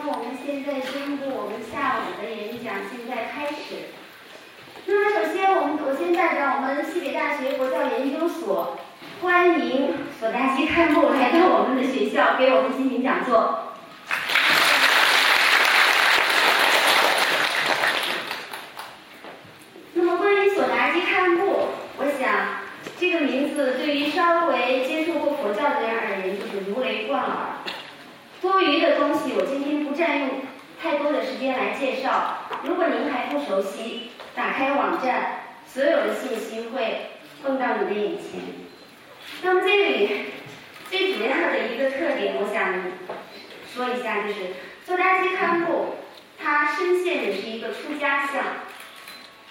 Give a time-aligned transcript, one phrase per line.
[0.00, 3.90] 那我们现在宣布我们下午的演讲现在开始。
[4.86, 8.78] 那么首先，我们我先代表我们西北大学国教研究所，
[9.20, 13.74] 欢迎索达基堪布来到我们的学校给我们进行讲座。
[19.94, 22.60] 那么关于索达基堪布，我想
[23.00, 27.30] 这个名字对于稍微接触过佛教的人而言就是如雷贯耳。
[28.40, 30.28] 多余的东西我今天不占用
[30.80, 32.38] 太多的时间来介绍。
[32.62, 37.10] 如果您还不熟悉，打开网站，所有的信息会
[37.42, 38.40] 蹦到你的眼前。
[39.42, 40.24] 那么这里
[40.88, 42.72] 最主要的一个特点，我想
[43.70, 44.54] 说一下，就是
[44.86, 45.96] 索达基堪布，
[46.42, 48.42] 他身陷的是一个出家相，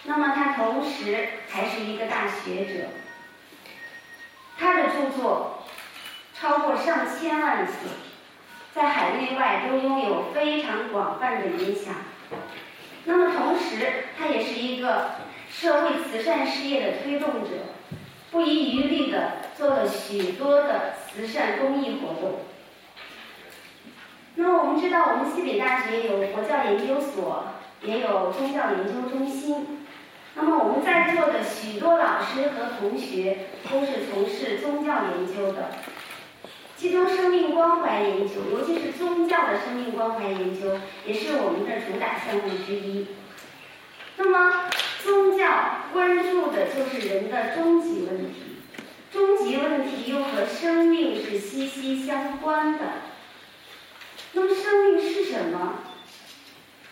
[0.06, 2.88] 那么他同时还是一个大学者，
[4.58, 5.68] 他的著作
[6.34, 7.74] 超过上千万册，
[8.74, 11.94] 在海内外都拥有非常广泛的影响。
[13.06, 15.12] 那么同时，他也是一个
[15.60, 17.50] 社会慈善事业的推动者，
[18.30, 22.42] 不遗余力地做了许多的慈善公益活动。
[24.36, 27.46] 那么我们知道，我们西北大学有佛教研究所，
[27.82, 29.80] 也有宗教研究中心。
[30.36, 35.70] 那么我们在座的许多老师和同学都是从事宗教研究的。
[36.78, 40.78] 其中，生命关怀研究，尤其是宗教的生命关怀研究，
[41.08, 43.08] 也是我们的主打项目之一。
[44.18, 44.70] 那么，
[45.08, 48.58] 宗教关注的就是人的终极问题，
[49.10, 52.80] 终极问题又和生命是息息相关的。
[54.34, 55.76] 那么，生命是什么？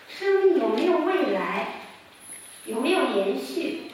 [0.08, 1.82] 生命有没有未来？
[2.66, 3.92] 有没有延续？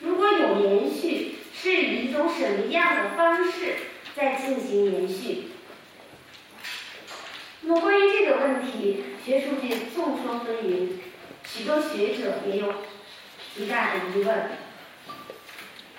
[0.00, 3.74] 如果有延续，是以一种什么样的方式？
[4.16, 5.48] 在进行延续。
[7.60, 10.92] 那么关于这个问题，学术界众说纷纭，
[11.44, 12.72] 许多学者也有
[13.54, 14.50] 极大的疑问。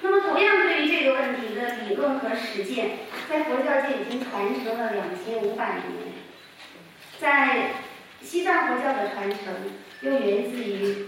[0.01, 2.91] 那么同样对于这个问题的理论和实践，
[3.29, 6.13] 在佛教界已经传承了两千五百年，
[7.19, 7.71] 在
[8.21, 9.39] 西藏佛教的传承
[10.01, 11.07] 又源自于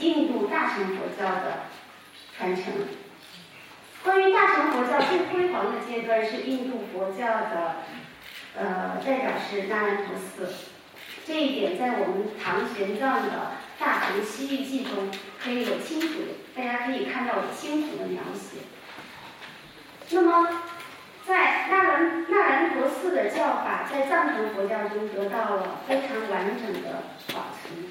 [0.00, 1.60] 印度大乘佛教的
[2.36, 2.64] 传承。
[4.02, 7.76] 关于大乘佛教最辉煌的阶段是印度佛教的，
[8.56, 10.48] 呃，代表是那兰陀寺。
[11.26, 13.30] 这一点在我们唐玄奘的
[13.78, 15.08] 《大唐西域记》中
[15.42, 16.20] 可以有清楚，
[16.54, 18.58] 大家可以看到清楚的描写。
[20.10, 20.48] 那么，
[21.26, 27.84] 在那兰那兰陀寺的教法在藏传佛教中得到了非常完整的保存。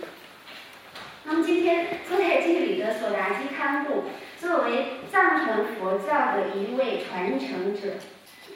[1.23, 4.03] 那么今天坐在这里的索达基堪布。
[4.39, 7.95] 作为藏传佛教的一位传承者，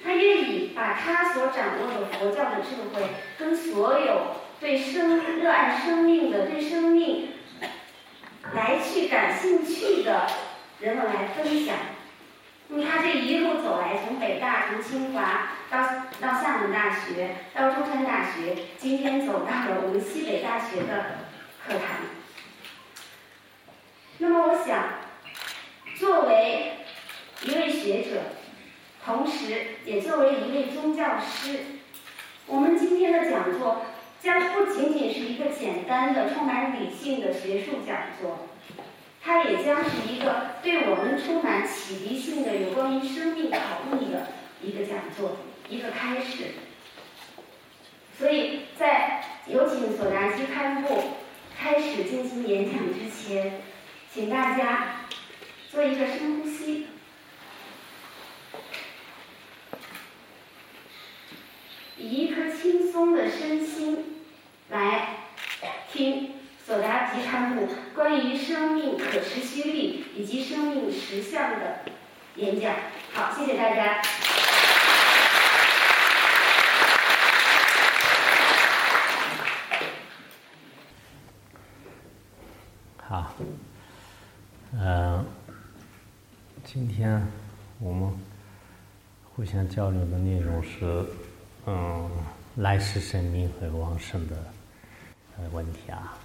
[0.04, 3.02] 他愿意把他所掌握的佛教的智慧，
[3.40, 7.30] 跟所有对生热爱生命的、对生命
[8.54, 10.28] 来去感兴趣的
[10.80, 11.76] 人们来分享。
[12.68, 15.82] 那么他这一路走来，从北大、从清华到
[16.22, 21.06] 到厦门大学，到中山大学，今天走到了我们西北大学的
[21.66, 22.06] 课堂。
[24.20, 25.02] 那么我想。
[26.00, 26.78] 作为
[27.44, 28.22] 一位学者，
[29.06, 31.60] 同时也作为一位宗教师，
[32.48, 33.86] 我们今天的讲座
[34.22, 38.48] 将不仅仅是一个简单的、充满理性的学术讲座，
[39.22, 43.58] 它也将是一个对我们充满启迪性的有关于生命考
[43.92, 44.28] 虑的
[44.62, 45.38] 一个讲座，
[45.68, 46.46] 一个开始。
[48.18, 51.02] 所以在有请索达基堪布
[51.58, 53.62] 开始进行演讲之前，
[54.14, 54.98] 请大家。
[55.72, 56.86] 做一个深呼吸，
[61.98, 64.11] 以一颗轻松的身心
[64.72, 65.18] 来
[65.92, 66.32] 听
[66.66, 71.80] 索达吉堪布关于生命可持续力以及生命实相的
[72.38, 72.74] 演讲。
[73.12, 74.02] 好，谢谢大家。
[82.98, 83.34] 好，
[84.74, 85.26] 嗯。
[86.64, 87.22] 今天
[87.80, 88.10] 我们
[89.36, 91.06] 互相交流的内容是，
[91.66, 92.10] 嗯，
[92.56, 94.36] 来世生命和往生的
[95.38, 96.18] 呃问题啊。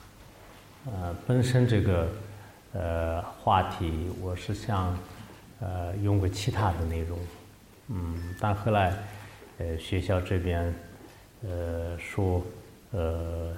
[0.86, 2.08] 呃，本身这个
[2.72, 4.96] 呃话题，我是想
[5.60, 7.18] 呃用个其他的内容，
[7.88, 8.92] 嗯，但后来
[9.58, 10.74] 呃学校这边
[11.42, 12.42] 呃说
[12.92, 13.52] 呃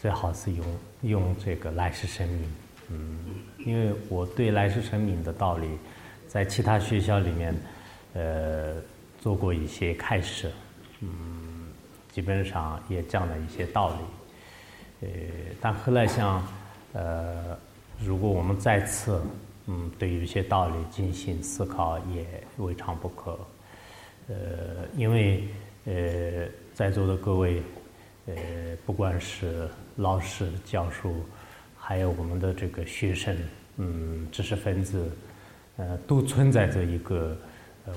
[0.00, 0.66] 最好是用
[1.02, 2.54] 用这个来世生命，
[2.90, 3.18] 嗯，
[3.58, 5.68] 因为我对来世生命的道理。
[6.26, 7.54] 在其他学校里面，
[8.14, 8.74] 呃，
[9.20, 10.50] 做过一些开设，
[10.98, 11.68] 嗯，
[12.10, 13.96] 基本上也讲了一些道理。
[15.04, 15.10] 呃，
[15.60, 16.42] 但后来想，
[16.94, 17.56] 呃，
[18.02, 19.20] 如果我们再次
[19.66, 22.24] 嗯对有些道理进行思考，也
[22.56, 23.38] 未尝不可。
[24.28, 24.34] 呃，
[24.96, 25.46] 因为
[25.84, 27.62] 呃在座的各位，
[28.26, 28.34] 呃，
[28.86, 31.12] 不管是老师教授，
[31.78, 33.36] 还有我们的这个学生，
[33.76, 35.10] 嗯，知识分子，
[35.76, 37.36] 呃，都存在着一个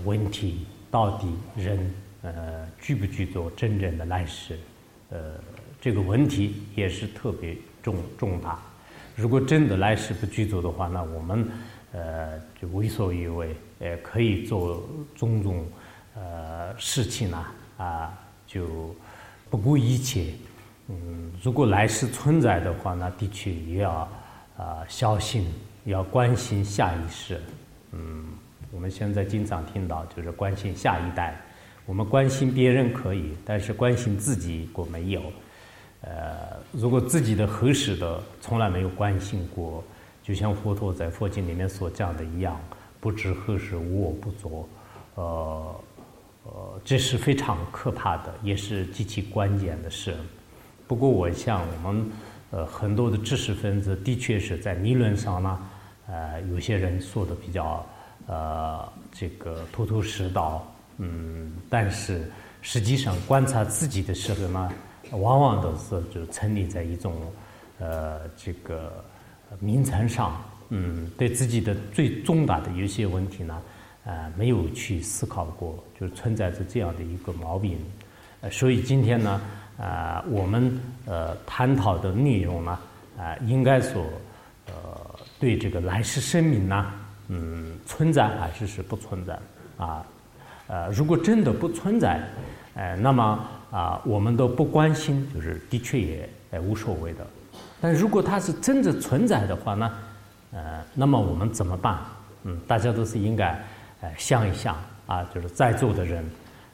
[0.04, 1.94] 问题：到底人
[2.24, 4.60] 呃具不具足真正的来世？
[5.10, 5.36] 呃，
[5.88, 8.60] 这个问题也是特别重重大。
[9.16, 11.48] 如果真的来世不具足的话，那我们
[11.94, 14.86] 呃就为所欲为，呃，可以做
[15.16, 15.66] 种种。
[16.14, 17.46] 呃，事情呢，
[17.78, 18.12] 啊，
[18.46, 18.94] 就
[19.50, 20.34] 不顾一切。
[20.90, 24.10] 嗯，如果来世存在的话，那的确也要
[24.58, 25.46] 啊小心，
[25.86, 27.40] 要关心下一世。
[27.94, 28.26] 嗯，
[28.72, 31.40] 我们现在经常听到，就是关心下一代。
[31.86, 35.22] 我们关心别人可以，但是关心自己我没有。
[36.02, 39.84] 呃，如果自己的合适的从来没有关心过，
[40.24, 42.60] 就像佛陀在佛经里面所讲的一样，
[43.00, 44.68] 不知何时无我不作。
[45.16, 45.76] 呃。
[46.50, 50.16] 呃，这是非常可怕的，也是极其关键的事。
[50.88, 52.10] 不过，我想我们
[52.52, 55.60] 呃很多的知识分子的确是在理论上呢，
[56.08, 57.86] 呃，有些人说的比较
[58.28, 60.66] 呃这个头头是道，
[61.00, 64.72] 嗯，但是实际上观察自己的时候呢，
[65.12, 67.14] 往往都是就沉溺在一种
[67.80, 69.04] 呃这个
[69.60, 73.62] 名称上，嗯，对自己的最重大的有些问题呢。
[74.10, 77.78] 呃，没有去思考过，就存在着这样的一个毛病，
[78.40, 79.42] 呃，所以今天呢，
[79.78, 82.80] 啊，我们呃探讨的内容呢，
[83.18, 84.06] 啊，应该说，
[84.68, 84.74] 呃，
[85.42, 86.90] 对这个来世生命呢，
[87.28, 89.38] 嗯，存在还是是不存在
[89.76, 90.06] 啊？
[90.68, 92.24] 呃，如果真的不存在，
[92.76, 97.26] 呃，那么啊，我们都不关心，就是的确也呃无所谓的。
[97.82, 99.92] 但如果它是真的存在的话呢，
[100.52, 102.00] 呃，那么我们怎么办？
[102.44, 103.58] 嗯，大家都是应该。
[104.00, 104.78] 呃，想一想
[105.08, 106.24] 啊，就是在座的人，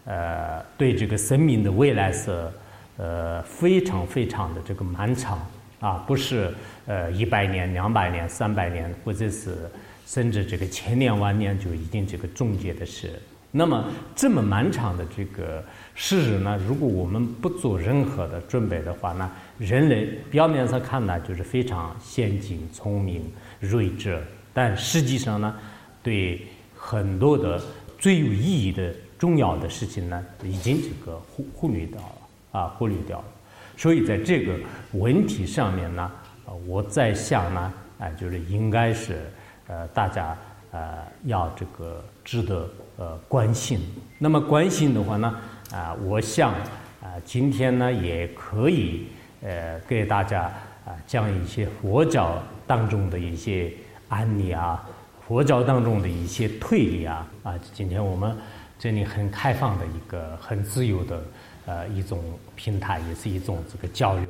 [0.04, 2.52] 呃，对这个生命的未来是
[2.98, 5.40] 呃非常非常的这个漫长
[5.80, 6.54] 啊，不是
[6.86, 9.56] 呃一百年、两百年、三百年，或者是
[10.06, 13.18] 甚至这个千年万年就已经这个终结的事。
[13.50, 15.64] 那么这么漫长的这个
[15.96, 24.22] 事实呢，如果我们不做任何的准备的话呢，人类表面上看呢就是非常先进、聪明、睿智，
[24.54, 25.56] 但实际上呢，
[26.02, 26.42] 对。
[26.86, 27.62] 很多的
[27.98, 33.26] 最有意义的重要的事情呢，已经这个忽忽略掉了啊，忽略掉了。
[33.78, 34.60] 所以在这个
[34.92, 36.12] 问题上面呢，
[36.68, 39.22] 我在想呢，啊，就是应该是
[39.68, 40.38] 呃，大家
[40.72, 43.80] 呃要这个值得呃关心。
[44.20, 45.40] 那么关心的话呢，
[45.72, 46.54] 啊，我想
[47.02, 49.08] 啊，今天呢也可以
[49.42, 50.44] 呃给大家
[50.86, 53.72] 啊讲一些佛教当中的一些
[54.10, 54.84] 案例啊。
[55.26, 58.36] 佛教当中的一些推理啊啊，今天我们
[58.78, 61.24] 这里很开放的一个很自由的
[61.66, 62.22] 呃一种
[62.56, 64.26] 平台，也是一种这个交流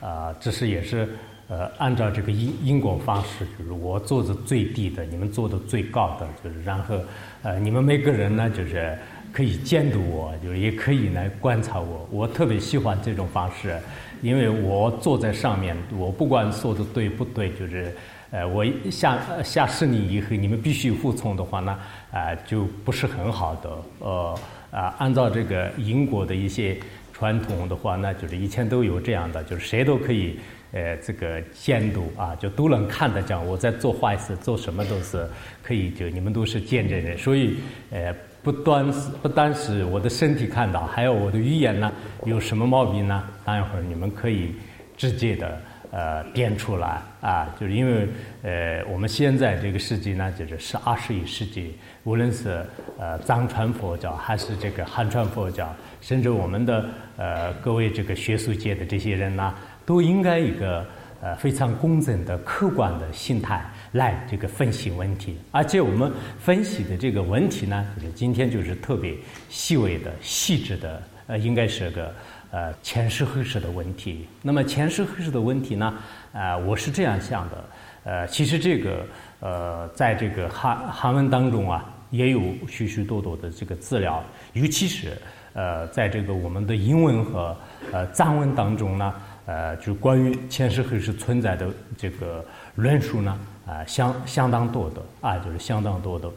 [0.00, 1.08] 啊，这是也是
[1.48, 6.96] 呃按照这个因因果方式，就是我做的最低的，你们做的最高的，就是然后
[7.42, 8.96] 呃你们每个人呢就是
[9.32, 13.78] 可以监督我，就是也可以来观察我，我特别喜欢这种方式，
[14.22, 17.94] 因为我坐在上面，我不管说的对不对，就是。
[18.32, 21.76] 呃，我下下示令以后，你们必须服从的话呢，
[22.12, 23.68] 啊，就不是很好的。
[23.98, 24.38] 呃，
[24.70, 26.78] 啊，按照这个英国的一些
[27.12, 30.38] 传统的话呢，就是以前都有这样的，就是谁都可以，
[30.70, 35.26] 呃，这个监督啊，就都能看得见我在做坏事，做什么都是
[35.60, 37.56] 可以，就你们都是见证人，所以，
[37.90, 41.92] 呃，不单是不单是我的身体看到，还有我的语言呢，
[42.24, 43.22] 有什么毛病呢？
[43.44, 44.54] 待会儿你们可以
[44.96, 45.60] 直接的。
[45.92, 48.06] 呃，编出来啊，就是因为
[48.44, 52.64] 呃，我们现在这个世纪呢，就是是二十一世纪，无论是
[52.96, 55.68] 呃藏传佛教还是这个汉传佛教，
[56.00, 56.84] 甚至我们的
[57.16, 59.52] 呃各位这个学术界的这些人呢，
[59.84, 60.86] 都应该一个
[61.20, 63.60] 呃非常公正的、客观的心态
[63.92, 69.14] 来这个分析问题，而且我们分析的这个问题呢，今天就是特别
[69.48, 72.14] 细微的、细致的，呃，应该是个。
[72.52, 74.26] 呃，前世后世的问题。
[74.42, 75.94] 那么前世后世的问题呢？
[76.32, 77.64] 啊，我是这样想的。
[78.02, 79.06] 呃，其实这个
[79.38, 84.20] 呃，在这个韩韩文当中啊，也有许许多多的这个资料，
[84.54, 85.16] 尤其是
[85.52, 87.56] 呃，在这个我们的英文和
[87.92, 89.14] 呃藏文当中呢，
[89.46, 92.44] 呃，就关于前世后世存在的这个
[92.74, 93.38] 论述呢，
[93.70, 96.28] 啊，相相当多的啊，就是相当多的。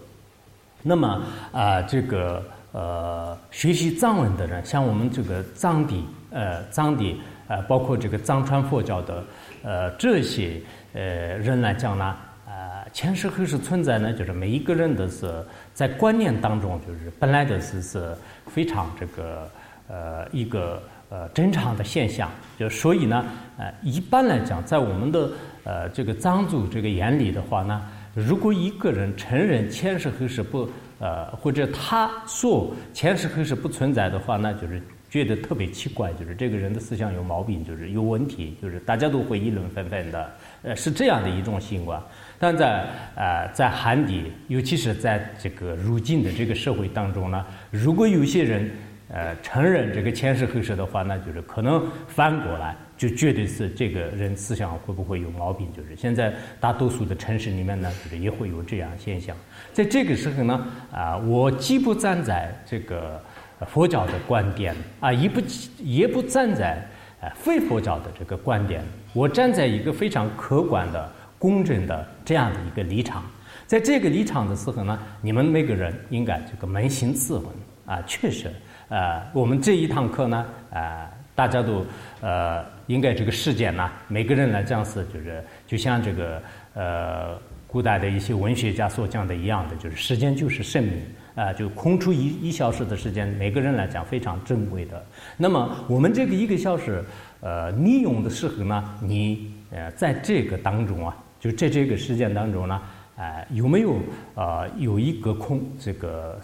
[0.81, 1.21] 那么
[1.51, 2.43] 啊，这个。
[2.73, 9.23] 呃学习藏文的人，像我们这个藏地呃藏地呃包括这个藏传佛教的
[9.61, 10.59] 呃这些
[10.93, 11.01] 呃
[11.37, 12.15] 人来讲呢，
[12.47, 15.31] 呃前世后世存在呢，就是每一个人都是
[15.75, 19.47] 在观念当中，就是本来的是是非常这个
[19.87, 23.25] 呃一个呃正常的现象，就所以呢，
[23.57, 25.29] 呃一般来讲，在我们的
[25.63, 27.81] 呃这个藏族这个眼里的话呢。
[28.15, 30.69] 如果一个人承认前世后世不
[30.99, 34.79] 呃，或者他说前世后世不存在的话，那就是
[35.09, 40.31] 觉得特别奇怪，就是这个人的思想有毛病，就是有问题，就是大家都会议论纷纷的，
[40.61, 42.03] 呃，是这样的一种情况。
[42.37, 48.69] 但在呃在汉地，尤其是在这个如今的这个社会当中呢，如果有些人
[49.09, 52.75] 呃承认这个前世后世的话，那就是可能反过来。
[52.95, 55.67] 就绝对是这个人思想会不会有毛病？
[55.73, 59.35] 就是现在大多数的城市里面呢，就是也会有这样现象。
[59.73, 63.21] 在这个时候呢，啊，我既不站在这个
[63.67, 65.41] 佛教的观点啊，也不
[65.79, 66.87] 也不站在
[67.19, 68.81] 呃非佛教的这个观点，
[69.11, 73.25] 我站在一个非常客观的、公正的这样的一个立场。
[73.67, 77.45] 在这个立场的时候呢，你们每个人应该这个扪心自问
[77.85, 78.49] 啊，确实，
[78.89, 81.07] 呃，我们这一堂课呢，呃。
[81.35, 81.83] 大家都
[82.21, 86.39] 呃，应该这个事件呢，每个人来讲是就是，就像这个
[86.75, 87.35] 呃，
[87.65, 90.93] 古代的一些文学家所讲的一样的，就是时间就是生命
[91.33, 95.03] 啊，就空出一一小时的时间，每个人来讲非常珍贵的。
[95.35, 97.03] 那么我们这个一个小时
[97.41, 102.79] 呃利用的时候呢，你呃在这个当中啊，就在这个时间当中呢，
[103.17, 103.97] 呃有没有
[104.35, 106.39] 啊有一个空这个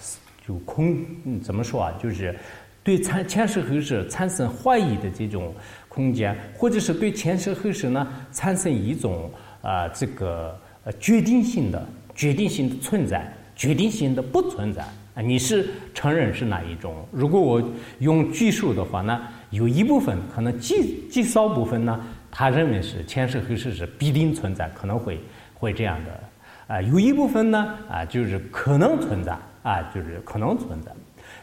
[0.49, 2.35] 有空嗯怎么说啊，就是。
[2.81, 5.53] 对前前世后世产生怀疑的这种
[5.89, 9.29] 空间，或者是对前世后世呢产生一种
[9.61, 14.81] 啊这个呃决定性的决定性的存在，决定性的不存在
[15.13, 15.21] 啊？
[15.21, 16.95] 你是承认是哪一种？
[17.11, 17.61] 如果我
[17.99, 21.99] 用据数的话呢，有一部分可能极极少部分呢，
[22.31, 25.19] 他认为是前世后世是必定存在，可能会
[25.53, 26.81] 会这样的啊。
[26.81, 30.91] 有一部分呢啊，就是可能存在啊，就是可能存在。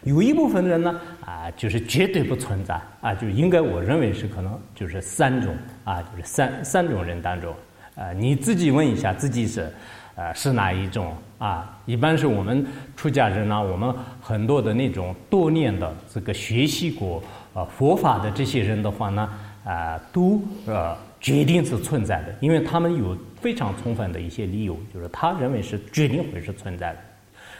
[0.02, 5.54] 有一部分人呢，啊，就是绝对不存在，啊，就应该我认为是可能就是三种，
[5.84, 7.54] 啊，就是三三种人当中，
[7.94, 9.72] 啊，你自己问一下自己是，
[10.14, 11.14] 呃，是哪一种？
[11.38, 19.30] 啊，一般是我们出家人呢，我们很多的那种多年的这个学习过呃佛法的这些人的话呢，
[19.64, 26.98] 啊，都呃决定是存在的，因为他们有非常充分的一些理由，就是他认为是决定会是存在的。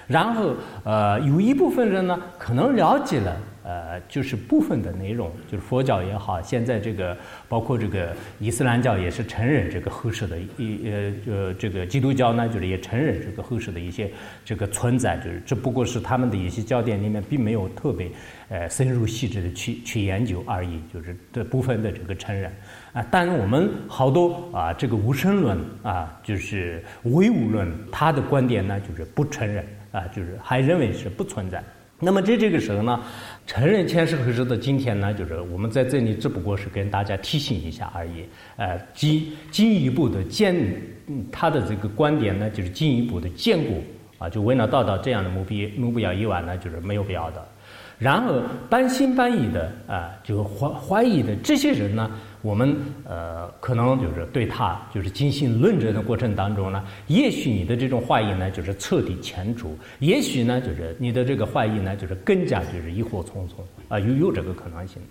[0.07, 7.17] 然后，呃，有一部分人呢，可能了解了，呃，就是部分的内容，就是佛教也好，现在这个
[7.49, 14.09] 包括这个伊斯兰教也是承认这个后世的，一呃呃，这个基督教呢，就是也承认这个后世的一些
[14.45, 18.09] 这个存在，就是只不过是他们的一些焦点里面并没有特别
[18.49, 22.49] 呃深入细致的去去研究而已，就是这部分的这个承认
[22.93, 23.05] 啊。
[23.11, 29.67] 但我们好多啊，这个无神论啊，就是唯物论，他的观点呢，就是不承认。
[29.97, 31.65] 啊，就是还认为是不存在。
[31.99, 33.01] 那么在这个时候呢，
[33.47, 38.23] 承认前世后世的今天呢，就是我们在这里只不过是跟大家提醒一下而已。
[38.57, 40.55] 呃，进进一步的坚，
[41.33, 43.83] 他的这个观点呢，就是进一步的坚固
[44.19, 47.43] 啊，就为了达到这样的目标目标以外呢，就是没有必要的。
[47.99, 52.11] 然而半信半疑的啊，就怀怀疑的这些人呢。
[52.47, 65.03] 我们呃，可能就是对他就是进行论证的过程当中呢，也许你的这种怀疑呢，就是彻底迁除；也许呢，就是你的这个怀疑呢，就是更加就是疑惑重重啊，有有这个可能性。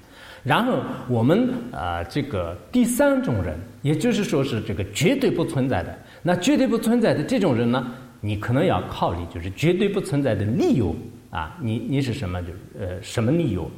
[0.44, 7.86] 然后我们啊，这个第三种人，也就是说是这个绝对不存在的，那绝对不存在的这种人呢，
[8.22, 10.96] 你可能要考虑就是绝对不存在的理由
[11.32, 12.48] 啊，你你是什么就
[12.80, 13.70] 呃什么理由？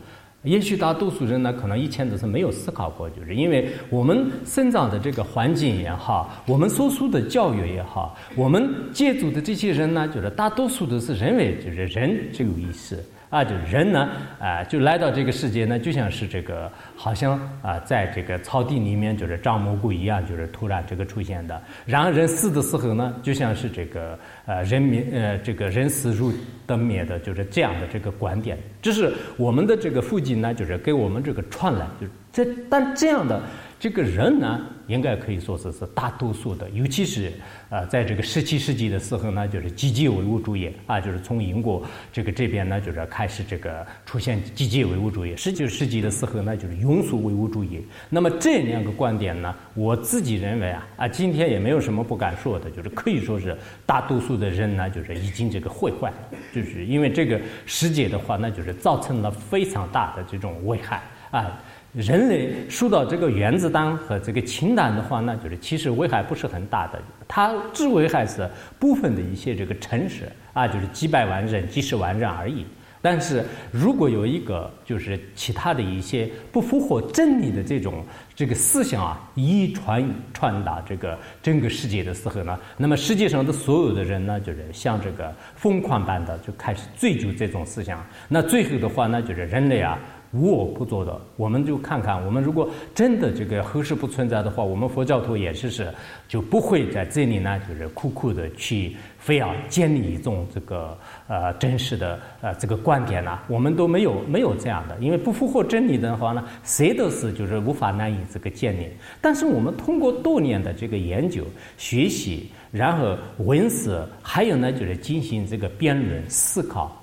[0.47, 13.03] 也许大多数人呢，可能以前都是没有思考过，就是因为我们生长的这个环境也好，我们所受的教育也好，我们接触的这些人呢，就是大多数都是认为就是人就有意思。
[13.29, 21.61] 啊，就人呢，啊，就来到这个世界呢，就像是这个，好像啊，在这个草地里面就是长蘑菇一样，就是突然这个出现的。
[21.85, 26.31] 然后人死的时候呢，就像是这个，呃，人灭，呃，这个人死如
[26.65, 28.57] 灯灭的，就是这样的这个观点。
[28.81, 33.41] 这是我们的这个父亲呢，就是给我们这个传来，就这，但这样的
[33.79, 37.31] 这个人呢，应该可以说是是大多数的，尤其是
[37.69, 45.37] 呃，在这个十七世纪的时候呢，就是积极唯物主义啊，就是从英国这个这边呢，就是开始这个出现积极唯物主义。
[45.37, 47.85] 十九世纪的时候呢，就是庸俗唯物主义。
[48.09, 53.55] 那么这两个观点呢，我自己认为啊啊，今天也没有什么不敢说的，就是可以说是
[53.85, 56.17] 大多数的人呢，就是已经这个毁坏了，
[56.51, 61.61] 就是因为这个世界的话，那就是造成了非常大的这种危害啊。
[61.97, 72.67] 人类受到这个原子弹和这个氢弹的话，那就是其实危害不是很大的，它只危害是部分的一些这个城市啊，就是几百万人、几十万人而已。
[73.01, 78.03] 但是如果有一个就是其他的一些不符合真理的这种
[78.35, 88.05] 这个思想啊，一传传达这个整个世界的时候呢，那么世界上的所有的人呢，就是像这个疯狂般的就开始追求这种思想。
[88.27, 89.97] 那最后的话呢，就是人类啊。
[90.31, 95.93] 无我不作的，我们就看看，我们如果真的这个合适不存在的话，我们佛教徒也是是
[96.27, 108.89] 就不会在这里呢，就是苦苦的去非要建立一种这个呃真实的呃这个观点呢，我们都没有没有这样的，因为不符合真理的话呢，谁都是就是无法难以这个建立。
[109.21, 111.43] 但是我们通过多年的这个研究、
[111.77, 117.01] 学习，然后文思，还有呢就是进行这个辩论、思考。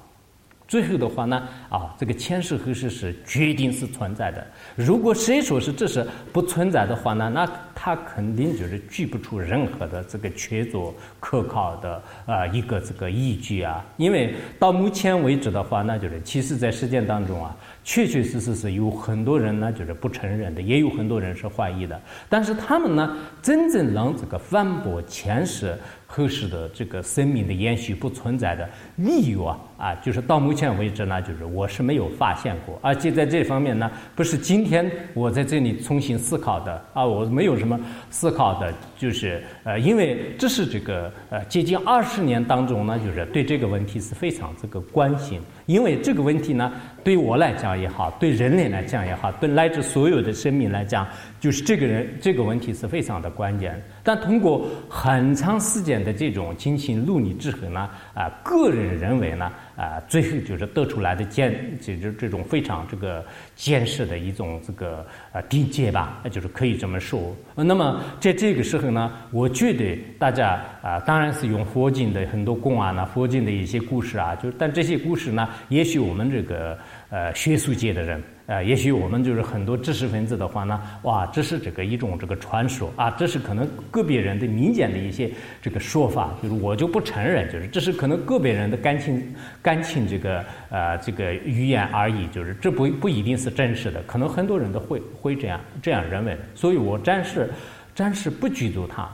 [0.66, 4.44] 最后的话呢，啊，这个前世后世是决定是存在的。
[4.74, 13.84] 如果谁说是这是不存在的话呢，那他肯定就是举不出任何的这个确凿可靠的啊一个这个依据啊。
[13.98, 17.54] 因为到目前为止的话，那就是其实在实践当中啊，
[17.84, 22.00] 确确实实是有很多人呢就是不承认的，也有很多人是怀疑的。
[22.28, 25.78] 但是他们呢，真正让这个反驳前世。
[26.14, 37.78] 后世的这个生命的延续不存在的理由啊啊，就是到目前为止呢，就是我是没有发现过，而且在这方面呢，不是今天我在这里重新思考的啊，我没有什么
[38.10, 51.04] 思考的，就是呃，因为这是这个呃接近二十年当中呢，就是对这个问题是非常这个关心，因为这个问题呢，对我来讲也好，对人类来讲也好，对乃至所有的生命来讲，
[51.44, 53.78] 就是这个人这个问题是非常的关键。
[54.02, 63.22] 但通过很长时间的这种进行努力之后呢，啊，个人认为呢，啊，最后就是得出来的见，就是这种非常这个
[63.54, 67.36] 见识的一种这个呃定界吧，就是可以这么说。
[67.54, 76.78] 那么在这个时候呢，我觉得大家啊，当然是用佛经的很多公案啊，佛经的一些故事啊，就是但这些故事呢，也许我们这个
[77.10, 78.22] 呃学术界的人。
[78.46, 85.30] 呃，也许我们就是很多知识分子的话呢，哇，这是这个一种这个传说啊，这是可能个别人的民间的一些
[85.62, 97.50] 这个说法，就是我就不承认，就是这是可能个别人的感情感情这个呃这个语言而已，就是这不不一定是真实的，可能很多人都会会这样这样认为，所以我暂时
[97.94, 99.08] 暂时不居住它，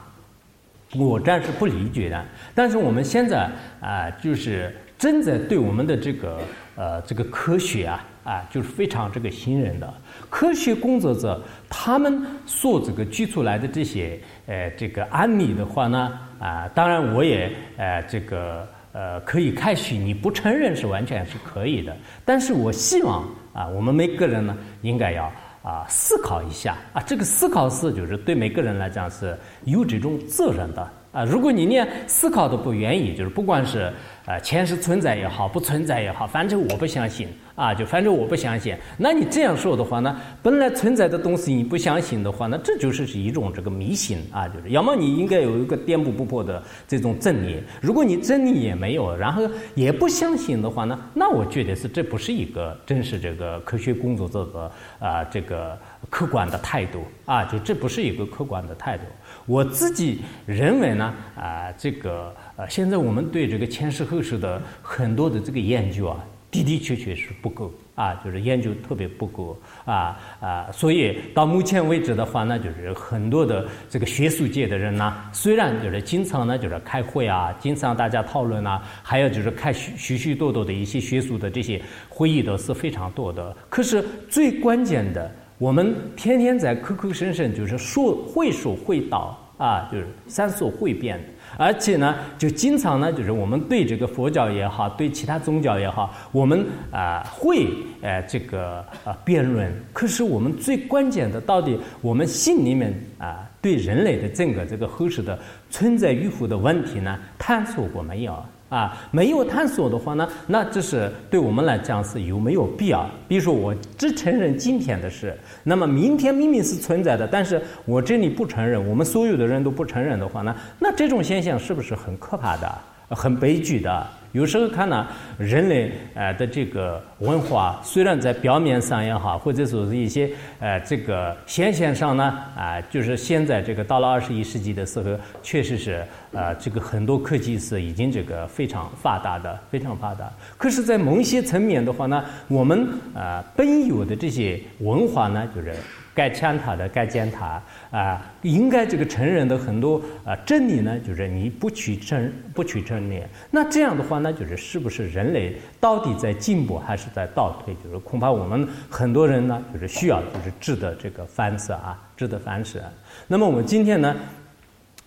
[0.93, 6.39] 我暂时不理解的，但是我们现在啊，就是正在对我们的这个
[6.75, 8.05] 呃这个科学啊。
[8.23, 9.93] 啊，就是非常这个信任的。
[10.29, 25.31] 科学工作者，他们所这个举出来的这些呃这个案例的话呢，啊，当然我也呃这个呃可以开许你不承认是完全是可以的，但是我希望啊，我们每个人呢应该要
[25.63, 26.77] 啊思考一下。
[26.93, 30.87] 啊，这个思考是就是对每个人来讲是有这种责任的。
[31.11, 33.91] 啊，如果你连思考都不愿意，就是不管是。
[34.23, 38.77] 啊，前世存在也好，不存在也好，反正我不相信啊，就反正我不相信。
[38.95, 49.41] 那你这样说的话呢，本来存在的东西你不相信的话，那这就是是一种这个迷信啊，就是要么你应该有一个颠扑不破的这种真理，如果你真理也没有，然后
[49.73, 55.75] 也不相信的话呢，那我觉得是这不是一个真实这个科学工作者的啊这个
[56.11, 59.03] 客观的态度啊，就这不是一个客观的态度。
[59.45, 62.33] 我自己认为呢，啊这个。
[62.57, 91.23] 呃，现在我们对这个前世后世的很多的这个研究啊，的的确确是不够啊，就是研究特别不够啊啊，所以到目前为止的话呢，就是很多的这个学术界的人呢，虽然就是经常呢就是开会啊，经常大家讨论啊，还有就是开许许许多多的一些学术的这些会议都是非常多的，可是最关键的，我们天天在口口声声就是说会说会道啊，就是三说会辩。
[91.55, 97.67] 而且呢，就经常呢，就是我们对这个佛教也好，对其他宗教也好，我们啊会
[98.01, 99.71] 呃这个啊辩论。
[99.93, 105.37] 可是我们最关键的，到底我们心里面啊对人类的整个这个后世的
[105.69, 108.43] 存在与否的问题呢，探索过没有？
[108.71, 113.05] 啊，没有探索的话呢，那这是对我们来讲是有没有必要？
[113.27, 122.77] 比如说我只承认今天的事，那么明天明明是存在的，但是我这里不承认，我们所有的人都不承认的话呢，那这种现象是不是很可怕的、
[123.09, 124.07] 很悲剧的？
[124.31, 132.23] 有时候看呢，人类呃的这个文化，虽然在表面上也好，或者说是一些呃这个现象上呢，
[132.55, 140.31] 啊，就是现在这个到了二十一世纪的时候，确实是呃这个很多科技是已经这个非常发达的，非常发达。
[140.57, 145.75] 可是，在某些层面的话呢，我们呃本有的这些文化呢，就是。
[146.21, 157.75] 该枪塔的，该践踏啊，应该这个承认的很多啊真理呢，就是你不去承不去承认，那这样的话呢，就是是不是人类到底在进步还是在倒退？
[157.83, 162.79] 就是恐怕我们很多人呢，就是需要就是质的这个反思啊，质的反思。
[163.27, 164.15] 那么我们今天呢，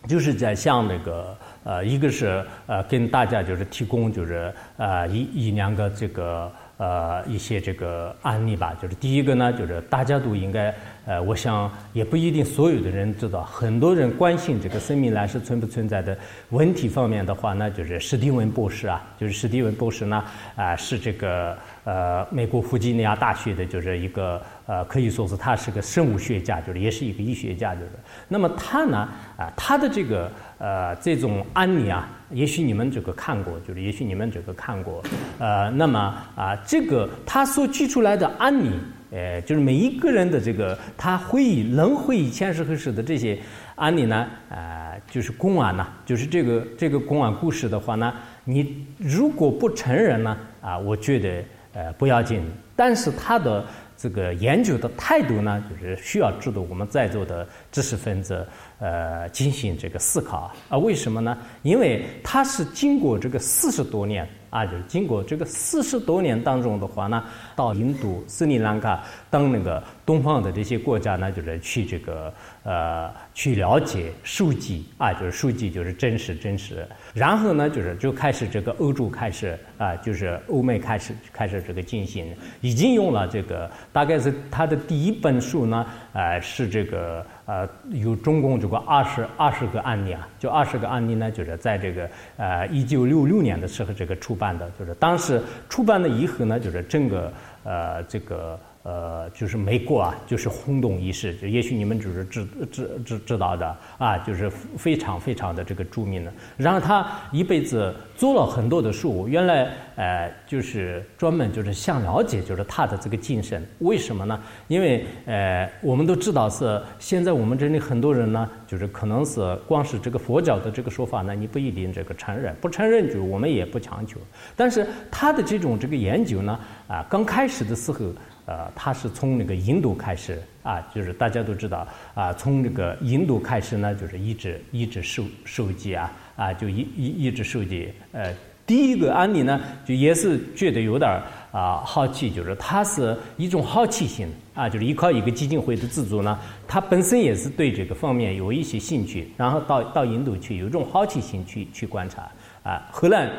[0.08, 8.74] 就是在向那个呃，一个是呃，跟大家就是提供就是呃一一两个这个呃一些这个案例吧。
[8.80, 10.74] 就是第一个呢，就是大家都应该。
[11.06, 16.16] 呃，我想也不一定所有的人知道，很多人关心这个生命来世存不存在的
[16.48, 20.24] 问题方面的话呢，就是史蒂文博士啊，就是史蒂文博士呢，
[20.56, 27.90] 啊是这个呃美国弗吉尼亚大学的，就是一个呃可以说是他是个生物学家，就是也是一个医学家，就是。
[28.28, 35.02] 那么他呢，啊他的这个呃这种案例啊，也许你们这个看过，就是也许你们这个看过，
[35.38, 38.70] 呃，那么啊这个他所举出来的案例。
[39.10, 43.38] 呃，就是每一个人的这个他回忆能回忆前世和世的这些
[43.76, 52.42] 案例呢，呃，就是公安呐，就是这个这个公安故事的话呢，你如果不承认呢，啊，我觉得呃不要紧，
[52.74, 53.64] 但是他的
[53.96, 58.46] 这个研究的态度呢，就是需要值得我们在座的知识分子
[58.78, 61.38] 呃进行这个思考啊，为什么呢？
[61.62, 64.28] 因为他是经过这个四十多年。
[64.54, 67.24] 啊，就是经过这个四十多年当中的话呢，
[67.56, 69.02] 到印度、斯里兰卡
[69.34, 76.86] 当那个东方的这些国家呢，就是去这个呃去了解、收集啊，就是收集就是真实真实。
[77.12, 87.26] 然后呢，就是就开始这个欧洲开始啊，就是欧美开始开始这个进行，已经用了这个大概是他的第一本书呢，呃是这个。
[87.46, 97.30] 呃，有总共这个二十二十个案例啊，就二十个案例呢，就是在这个呃一九六六年的时候这个出版的，就是当时出版了以后呢，就是整个
[97.64, 98.58] 呃这个。
[98.84, 106.30] 呃，就是美国啊，就是轰动一时，就也许你们就是知知知知道的啊，就是非常非常的这个著名的。
[106.58, 113.66] 然后他一辈子做了很多的书，原来呃就是专门就是想了解，就是他的这个精神。
[113.78, 114.38] 为什么呢？
[114.68, 124.20] 因为呃我们都知道是现在我们这里很多人呢，就是可能是光是这个佛教的这个说法呢，你不一定这个承认，不承认就我们也不强求。
[124.54, 128.12] 但是他的这种这个研究呢，啊刚开始的时候。
[128.46, 137.90] 呃，他是从那个印度开始啊，就是大家都知道啊，从那个印度开始呢，就是一直一直收收集啊啊，就一一一直收集。
[138.12, 138.34] 呃，
[138.66, 141.10] 第一个案例呢，就也是觉得有点
[141.52, 152.30] 啊好奇，就是他是一种好奇心啊，就是依靠一个基金会的资助呢，他本身也是对这个方面有一些兴趣，然后到到印度去，有一种好奇心去去观察
[152.62, 153.30] 啊，后来。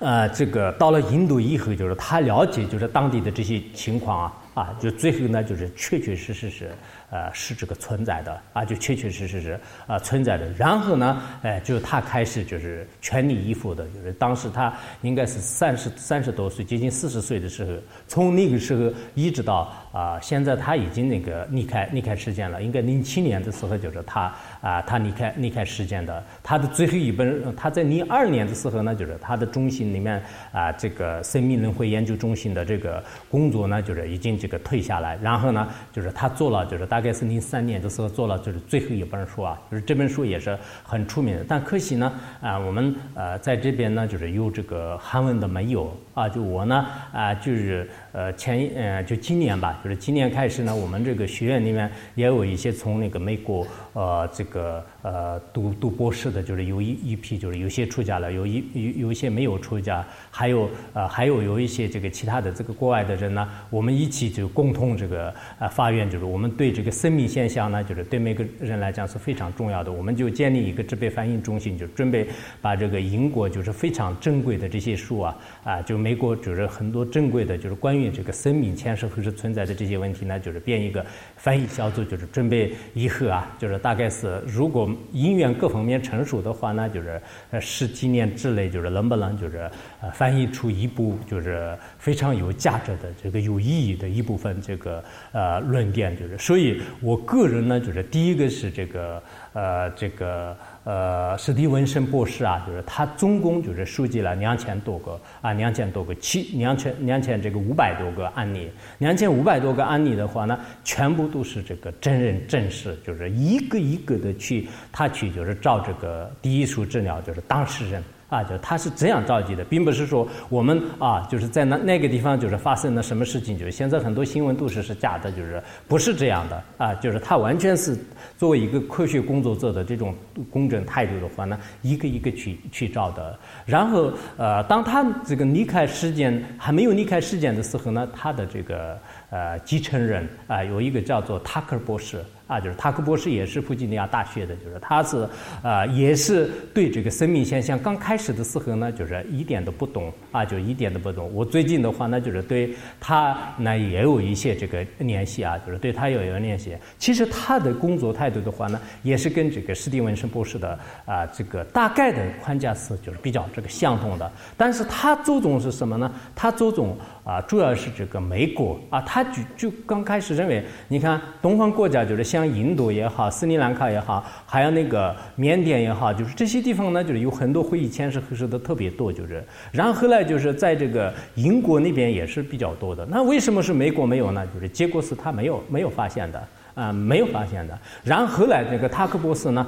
[0.00, 6.70] 呃，这个到了印度以后，就是他了解，就是当地的这些情况啊，啊，就最后呢，就是确确实实是。
[7.10, 10.46] 呃，是这个存在的啊，就确确实实是啊存在的。
[10.58, 17.72] 然后呢，哎，就是他开始就是全力以赴的，就是当时他应该是三十三十多岁，接近四十岁的时候，
[18.06, 22.62] 从那个时候一直到啊，现在他已经那个离开离开世间了。
[22.62, 26.22] 应该零七年的时候就是他啊，他离开离开世间的。
[26.42, 35.18] 他的最后一本，他在零二年的时候呢，就是他的中心里面啊，这个生命轮回研究中心的这个工作呢，就是已经这个退下来。
[35.22, 36.97] 然后呢，就是他做了，就是大。
[36.98, 41.44] 大概是零三年的时候做了，就是最后一本书啊，就是这本书也是很出名的。
[41.46, 46.28] 但可惜呢，啊，我们呃在这边呢，就是有这个韩文的没有啊。
[46.28, 66.88] 就我呢，啊，就是呃前呃就今年吧，就是今年开始呢，我们这个学院里面也有一些从那个美国呃这个呃读读博士的，就是有一一批，就是有些出家了，有一有有一些没有出家，还有呃还有有一些这个其他的这个国外的人呢，我们一起就共同这个呃发愿，就是我们对这个。
[66.98, 69.92] 生命现象呢，就是对每个人来讲是非常重要的。
[69.92, 72.26] 我们就建立一个植被翻译中心，就准备
[72.60, 81.04] 把这个英国就是非常珍贵的这些书啊，啊，就美国就是很多珍贵的，就是关于这个生命前世后世存在的这些问题呢，就是编一个
[81.36, 100.56] 翻译小组，就是准备以后啊，就是大概是如果因缘各方面成熟的话呢，就是呃十几年之内，就是能不能就是呃翻译出一部就是非常有价值的这个有意义的一部分这个呃论点，就是所以我个人呢，就是第一个是这个呃这个。
[100.88, 118.02] 呃，史蒂文森博士啊，就是他总共就是收集了两千多个啊，两千多个七两千两千这个五百多个案例，两千五百多个案例的话呢，全部都是这个真人真事，就是一个一个的去他去就是照这个第一手治疗，就是当事人。
[118.28, 127.96] 啊，就他是这样召集的，并不是说我们啊，就是在那那个地方就是发生了什么事情，就是现在很多新闻都是是假的，就是不是这样的啊，就是他完全是
[128.36, 130.14] 作为一个科学工作者的这种
[130.50, 133.38] 公正态度的话呢，一个一个去去照的。
[133.64, 138.98] 然后呃，当他这个离开世间还没有离开世间的时候呢，他的这个
[139.30, 142.22] 呃继承人啊，有一个叫做塔克尔博士。
[142.48, 145.28] 啊，就是塔克博士也是弗吉尼亚大学的，就是他是
[145.62, 151.30] 啊，也是对这个生命现象刚开始的时候呢，就是一点都不懂啊，就一点都不懂。
[151.32, 156.74] 我最近的话呢，就是对他呢也有一些这个联系啊，就是对他有一个联系。
[156.98, 164.32] 其实他的工作态度的话呢，也是跟这个史蒂文森博士的啊这个大概的框架是就是比较这个相同的。
[164.56, 166.10] 但是他注重是什么呢？
[166.34, 166.96] 他注重。
[167.28, 179.44] 啊，主要是这个美国啊，他就就刚开始认为，你看东方国家就是像像印度也好，斯里兰卡也好，还有那个缅甸也好，就是这些地方呢，就是有很多会议前世后世的特别多，就是。
[179.72, 183.04] 然后呢就是在这个英国那边也是比较多的。
[183.06, 184.46] 那为什么是美国没有呢？
[184.54, 187.76] 就是结果是他没有没有发现的啊，没有发现的。
[188.04, 189.66] 然后后来这个塔克博士呢，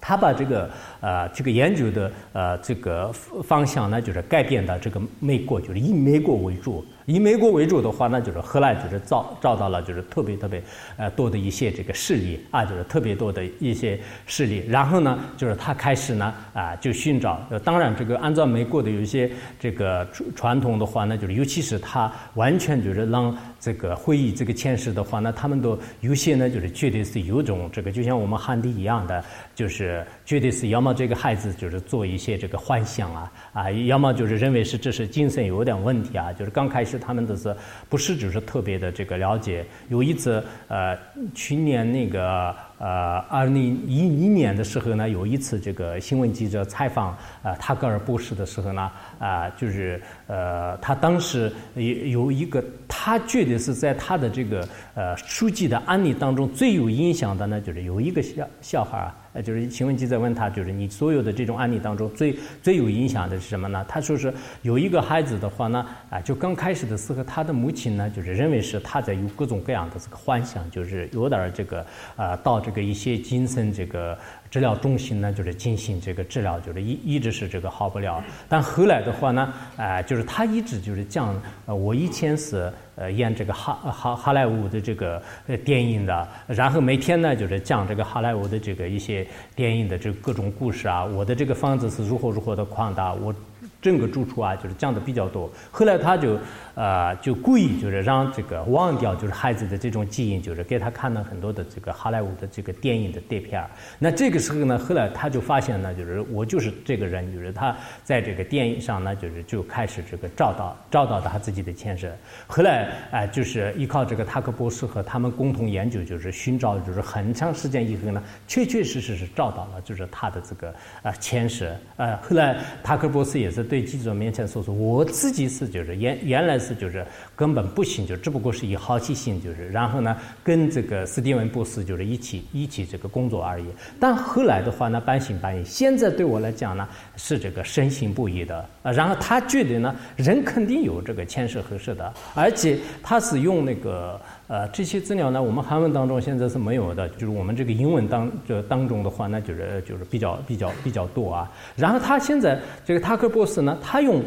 [0.00, 0.68] 他把这个。
[1.00, 3.12] 呃，这个研究的呃这个
[3.44, 6.84] 方向呢，就是改变到这个美国，就是以美国为主。
[7.06, 10.60] 以美国为主的话，那就是荷兰就是找找到了就是特别特别
[10.96, 14.64] 呃多的一些这个势力啊，就是特别多的一些势力。
[14.68, 17.40] 然后呢，就是他开始呢啊就寻找。
[17.62, 20.04] 当然，这个按照美国的有一些这个
[20.34, 30.96] 传统的话呢，就是尤其是他完全就是让这个会议这个前世的话呢，他们都有些呢就是绝对是有种这个就像我们汉地一样的，就是绝对是要么。
[30.96, 37.54] 这个孩子就是做一些这个幻想啊啊，要么就是认为是这是精神有点问题啊，就是刚开始他们都是
[37.88, 39.66] 不是就是特别的这个了解。
[39.88, 40.96] 有一次呃，
[41.34, 42.54] 去年那个。
[42.78, 63.84] 呃，二零一一年的时候呢，有一次这个新闻记者采访呃塔格尔博士的时候呢，啊，就是呃，他当时有有一个，他觉得是在他的这个呃书记的案例当中最有影响的呢，就是有一个小小孩儿，呃，就是新闻记者问他，就是你所有的这种案例当中最最有影响的是什么呢？
[63.88, 72.56] 他说是有一个孩子的话呢，啊，就刚开始的时候，他的母亲呢，就是认为是他在有各种各样的这个幻想，就是有点儿这个啊到。
[72.66, 74.18] 这个一些精神这个
[74.50, 78.22] 治疗中心呢，就是进行这个治疗，就是一一直是这个好不了。
[78.48, 93.34] 但后来的话呢，啊，就是他一直就是讲，呃，我以前是呃演这个哈哈好莱坞的这个呃电影的，然后每天呢就是讲这个好莱坞的这个一些电影的这各种故事啊，我的这个房子是如何如何的扩大，我。
[93.80, 95.50] 整个住处啊，就是讲的比较多。
[95.70, 96.38] 后来他就，
[96.74, 103.64] 呃，就故意就是让这个忘掉，就是孩子的这种基因，就是给他看了很多的这个好莱坞的这个电影的碟片。
[103.98, 112.12] 那这个时候呢，后来他就发现呢，就是我就是这个人，就是他在这个电影上呢，就是就开始这个找到找到他自己的前世。
[112.46, 121.72] 后来啊，就是依靠这个塔克博士和他们共同研究，就是寻找，就是很长时间以后呢，确确实实是找到了，就是他的这个啊前世。
[121.96, 123.84] 呃，后来塔克博士也是对。
[123.84, 133.66] 记者面前说说，我自己是就是原原来是就是根本不行，就只不过是以好奇心就是，然后呢跟这个斯蒂文布斯就是一起一起这个工作而已。
[134.00, 138.58] 但后来的话呢半信半疑，现在对我来讲呢是这个深信不疑的。
[138.82, 144.20] 啊，然后他觉得呢人肯定有这个前世合适的，而且他是用那个。
[144.48, 151.50] 呃，这些资料呢，我们韩文当中现在是没有的，就是我们这个英文当这当中的话，那就是就是比较比较比较多啊。
[151.74, 154.22] 然后他现在这个塔克博士呢，他用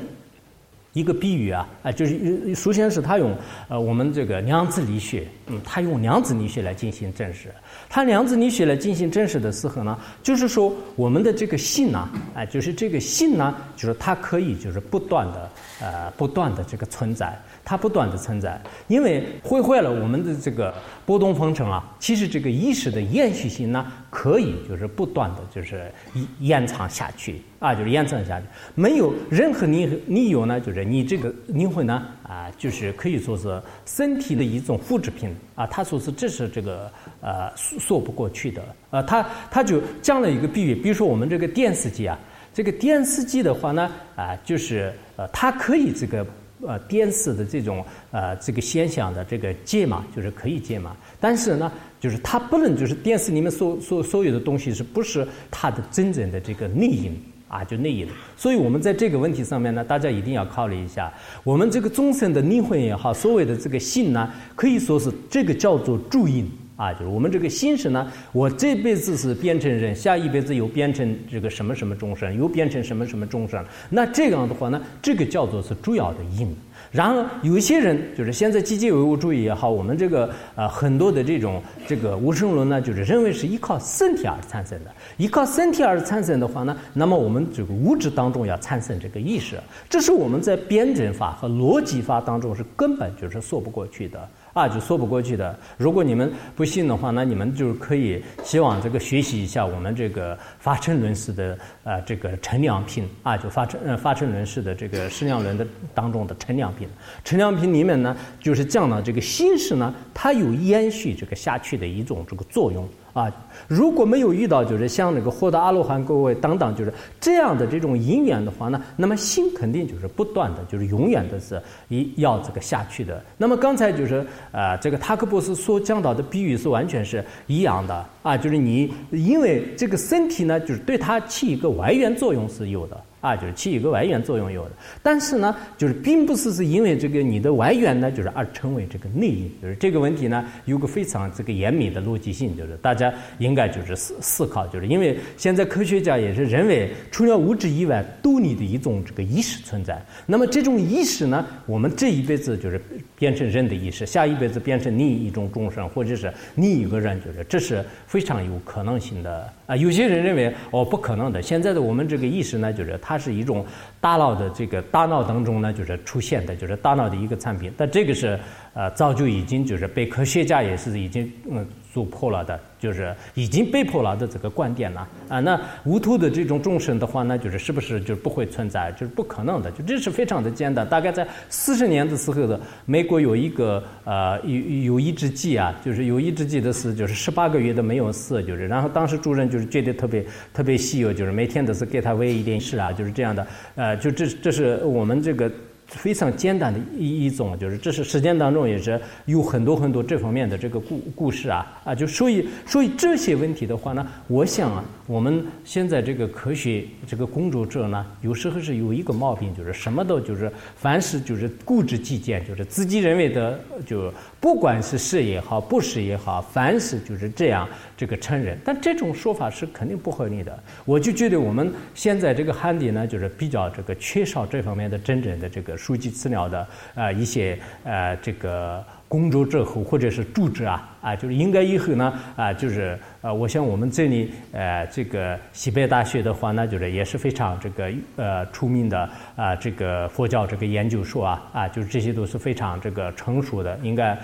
[0.91, 3.33] 一个比喻啊，啊，就是首先是他用
[3.69, 7.49] 呃我们这个量子力学，嗯，他用量子力学来进行证实。
[7.87, 15.49] 他量子力学来进行证实的时候呢，就是说我们的这个性呢，啊，就是这个性呢，就是它可以就是不断的
[15.81, 17.37] 呃不断的这个存在。
[17.63, 20.73] 它不断的存在，因为毁坏了我们的这个
[21.05, 21.95] 波动方程啊。
[21.99, 28.45] 其实这个意识的延续性呢，可以就是不断的就是延延长下去啊，就是延长下去。
[28.73, 35.67] 没有任何理理由呢，就是你这个灵魂呢啊，就是可以说是身体的一种复制品啊。
[35.67, 39.03] 他说是这是这个呃说不过去的呃。
[39.03, 42.17] 他他就讲了一个比喻，比如说我们这个电视机啊，
[42.59, 46.27] 这个电视机的话呢啊，就是呃它可以这个
[46.59, 51.71] 呃电视的这种呃这个现象的这个解码，就是可以解码，但是呢。
[52.01, 57.11] 就是它不能，就是电视里面所所所有的东西是不是它的真正的这个内因
[57.49, 57.61] 啊？
[57.61, 58.07] 就内因。
[58.37, 61.11] 所以我们在这个问题上面呢，大家一定要考虑一下。
[61.43, 66.91] 我们这个众生的灵魂也好，所谓的这个性呢，可以说是这个叫做助因啊。
[66.93, 73.63] 就是我们这个心识呢，我这辈子是变成人，下一辈子又变成这个什么什么众生，又变成什么什么众生。
[73.89, 76.55] 那这样的话呢，这个叫做是主要的因。
[76.91, 84.91] 然而，有一些人就是现在积极唯物主义也好，我们这个呃很多的这种这个无神论呢，就是认为是依靠身体而产生的。
[85.17, 94.27] 依靠身体而产生的话呢，那么我们这个物质当中要产生这个意识，这是我们在辩证法和逻辑法当中是根本就是说不过去的。
[94.59, 95.57] 啊，就说不过去的。
[95.77, 106.89] 如果你们不信的话，那你们就是可以希望这个学习一下我们这个发称轮式的呃这个陈良品啊，就发称呃发称轮式的这个释量轮的当中的陈良品。
[107.23, 112.85] 陈良品里面呢，就是讲到这个心式呢，它有延续这个下去的一种这个作用。
[113.13, 113.31] 啊，
[113.67, 123.23] 如果没有遇到就是像那个获得阿罗汉各位等等，就是这样的这种因缘的话呢，那么心肯定就是不断的，就是永远的是一要这个下去的。
[123.37, 132.97] 那么刚才就是呃，这个塔克博士所讲到的比喻是完全是一样的啊，就是你因为这个身体呢，就是对它起一个外缘作用是有的。
[133.21, 134.71] 啊，就是起一个外缘作用有的，
[135.03, 150.01] 但是呢，就是并不是是因为这个你的外缘呢，就是而成为这个内因，就是这个问题呢，有个非常这个严密的逻辑性，就是大家应该就是思思考，就是因为现在科学家也是认为，除了物质以外，都你的一种这个意识存在。
[150.25, 152.81] 那么这种意识呢，我们这一辈子就是
[153.17, 159.53] 变成人的意识，下一辈子变成另一种众生，或者是另一个人，就是这是非常有可能性的。
[159.65, 161.41] 啊，有些人认为哦，不可能的。
[161.41, 163.65] 现在的我们这个意识呢，就是它它是一种
[163.99, 167.73] 大脑的这个大脑当中呢，就是出现的，就是大脑的一个产品。
[167.75, 168.39] 但这个是
[168.75, 171.67] 呃，早就已经就是被科学家也是已经嗯。
[171.91, 175.39] 做破了的，就是已经被破了的这个观点了啊。
[175.39, 178.91] 那无图的这种众生的话，那就是是不是就不会存在？
[178.93, 179.69] 就是不可能的。
[179.71, 180.87] 就这是非常的简单。
[180.87, 193.45] 大概在四十年的时候的美国有一个呃有有一只鸡啊，就是有一只鸡的是就是十八个月都没有死，就是然后当时主人就是觉得特别特别稀有，就是每天都是给它喂一点食啊，就是这样的。
[193.75, 195.51] 呃，就这这是我们这个。
[195.89, 220.57] 非常简单的一一种，就是这是实践当中也是有很多很多这方面的这个故故事啊啊，就所以所以这些问题的话呢，我想啊，我们现在这个科学这个工作者呢，有时候是有一个毛病，就是什么都就是凡事就是固执己见，就是自己认为的，就不管是是也好，不是也好，凡是就是这样这个承认，但这种说法是肯定不合理的。
[220.85, 225.69] 我就觉得我们现在这个汉地呢，就是比较这个缺少这方面的真正的这个。
[225.79, 244.17] 书籍资料的啊一些呃这个工作之后或者是住址啊啊就是应该以后呢啊就是呃我想我们这里呃这个西北大学的话呢就是也是非常这个呃出名的啊这个佛教这个研究所啊啊就是这些都是非常这个成熟的应该。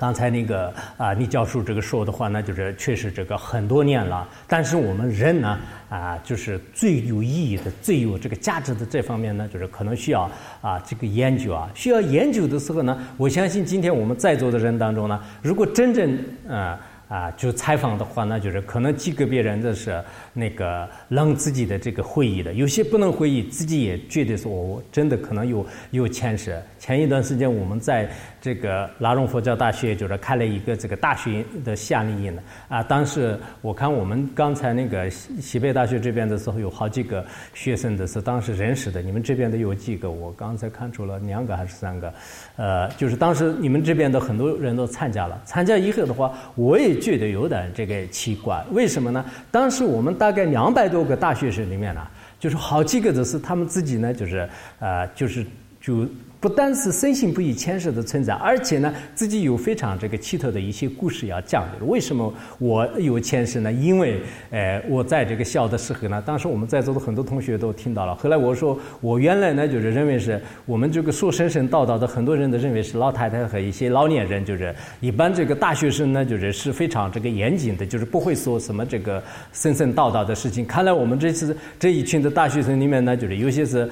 [0.00, 4.28] 刚才那个啊，李教授这个说的话呢，就是确实这个很多年了。
[4.46, 5.58] 但是我们人呢，
[5.90, 10.30] 啊，就是最有意义的、最有这个价值的这方面呢，就是可能需要
[10.60, 11.68] 啊这个研究啊。
[11.74, 16.16] 需要研究的时候呢，我相信今天我们在座的人当中呢，如果真正
[16.48, 16.78] 啊。
[17.08, 19.98] 啊，就采访的话，那就是可能几个别人的是
[20.34, 26.60] 那个让自己的这个回忆的，有些不能回忆，自己也觉得说，我真的可能有有牵涉。
[26.78, 28.08] 前一段时间，我们在
[28.42, 32.82] 这个拉荣佛教大学就是开了一个这个大学的夏令营的啊。
[32.82, 39.00] 当时我看我们刚才那个西西北大学这边的时候，有好几个学生的是当时认识的。
[39.00, 40.10] 你们这边的有几个？
[40.10, 42.12] 我刚才看出了两个还是三个？
[42.56, 45.40] 呃，就是当时你们这边的很多人都参加了。
[45.46, 46.97] 参加以后的话，我也。
[46.98, 49.24] 觉得有点这个奇怪，为什么呢？
[49.50, 52.06] 当时我们大概两百多个大学生里面呢，
[52.40, 54.48] 就是好几个都是他们自己呢，就是
[54.80, 55.46] 呃，就是
[55.80, 56.06] 就。
[56.40, 61.66] 不单是深信不疑前世的存在，而且呢，自己有非常这个奇特的一些故事要讲。
[61.80, 63.72] 为什么我有前世呢？
[63.72, 64.20] 因为，
[64.50, 68.14] 呃，我在这个小的时候呢，当时我们在座的很多同学都听到了。
[68.14, 79.20] 后来我说，我原来呢就是认为是我们这个说神神道道的很多人都认为是老太太和一些老年人，就是一般这个大学生呢就是是非常这个严谨的，就是不会说什么这个
[79.52, 80.64] 神神道道的事情。
[80.64, 83.90] 看来我们这次这一群的大学生里面呢，就是有些是。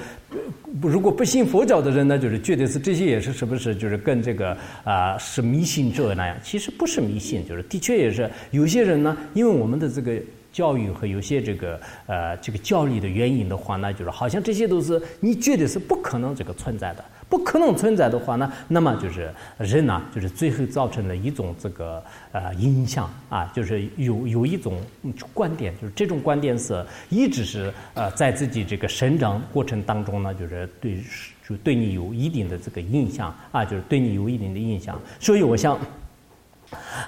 [0.82, 6.36] 如果不信佛教的人呢，就是觉得是这些也是是不是就是跟这个啊是迷信者那样？
[6.42, 10.20] 其实不是迷信，就是的确也是有些人呢，因为我们的这个
[10.52, 17.04] 教育和有些这个呃这个教育的原因的话呢，就是好像这些都是你觉得是不可能这个存在的。
[17.28, 19.28] 不可能存在的话呢，那么就是
[19.58, 24.80] 人呢，就是最后造成了一种这个呃影响啊，就是有有一种
[25.34, 30.96] 观点，就是这种观点是一直是呃在自己这个生长过程当中呢，就是对
[31.48, 35.00] 就对你有一定的这个印象啊，就是对你有一定的印象。
[35.20, 35.78] 所以我想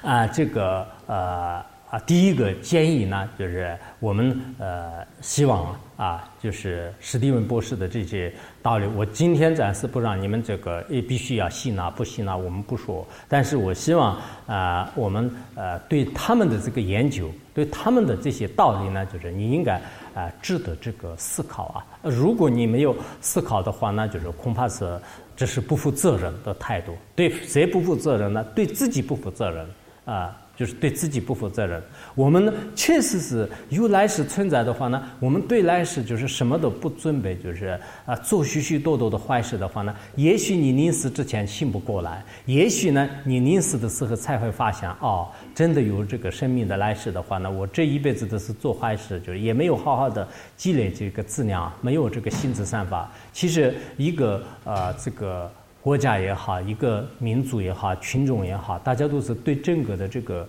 [0.03, 1.62] 啊，这个呃。
[1.91, 8.30] 啊，第一个建议呢，就是我们呃希望啊，就是史蒂文博士的这些
[8.61, 13.09] 道理，我今天暂时不让你们这个也必须要吸纳不吸纳，我们不说。
[13.26, 19.80] 但是我希望啊，我们呃对他们的这个研究，对他们的这些道理呢，就是你应该
[20.19, 21.87] 啊值得这个思考啊。
[22.03, 25.01] 如果你没有思考的话，那就是恐怕是
[25.37, 26.97] 这是不负责任的态度。
[27.14, 28.45] 对谁不负责任呢？
[28.55, 29.66] 对自己不负责任
[30.05, 30.37] 啊。
[30.59, 31.80] 就是对自己不负责任。
[32.16, 53.09] 我们呢，确实是有来世存在的话呢，我们对来世就是什么都不准备，就是啊，做许许多多的坏事的话呢，也许你临死之前醒不过来，也许呢，你临死的时候才会发现，哦，真的有这个生命的来世的话呢，我这一辈子都是做坏事，就是也没有好好的积累这个资粮，没有这个心智散发。
[53.32, 55.48] 其实一个呃，这个。
[55.81, 60.47] 国家也好，一个民族也好，群众也好，大家都是对整个的这个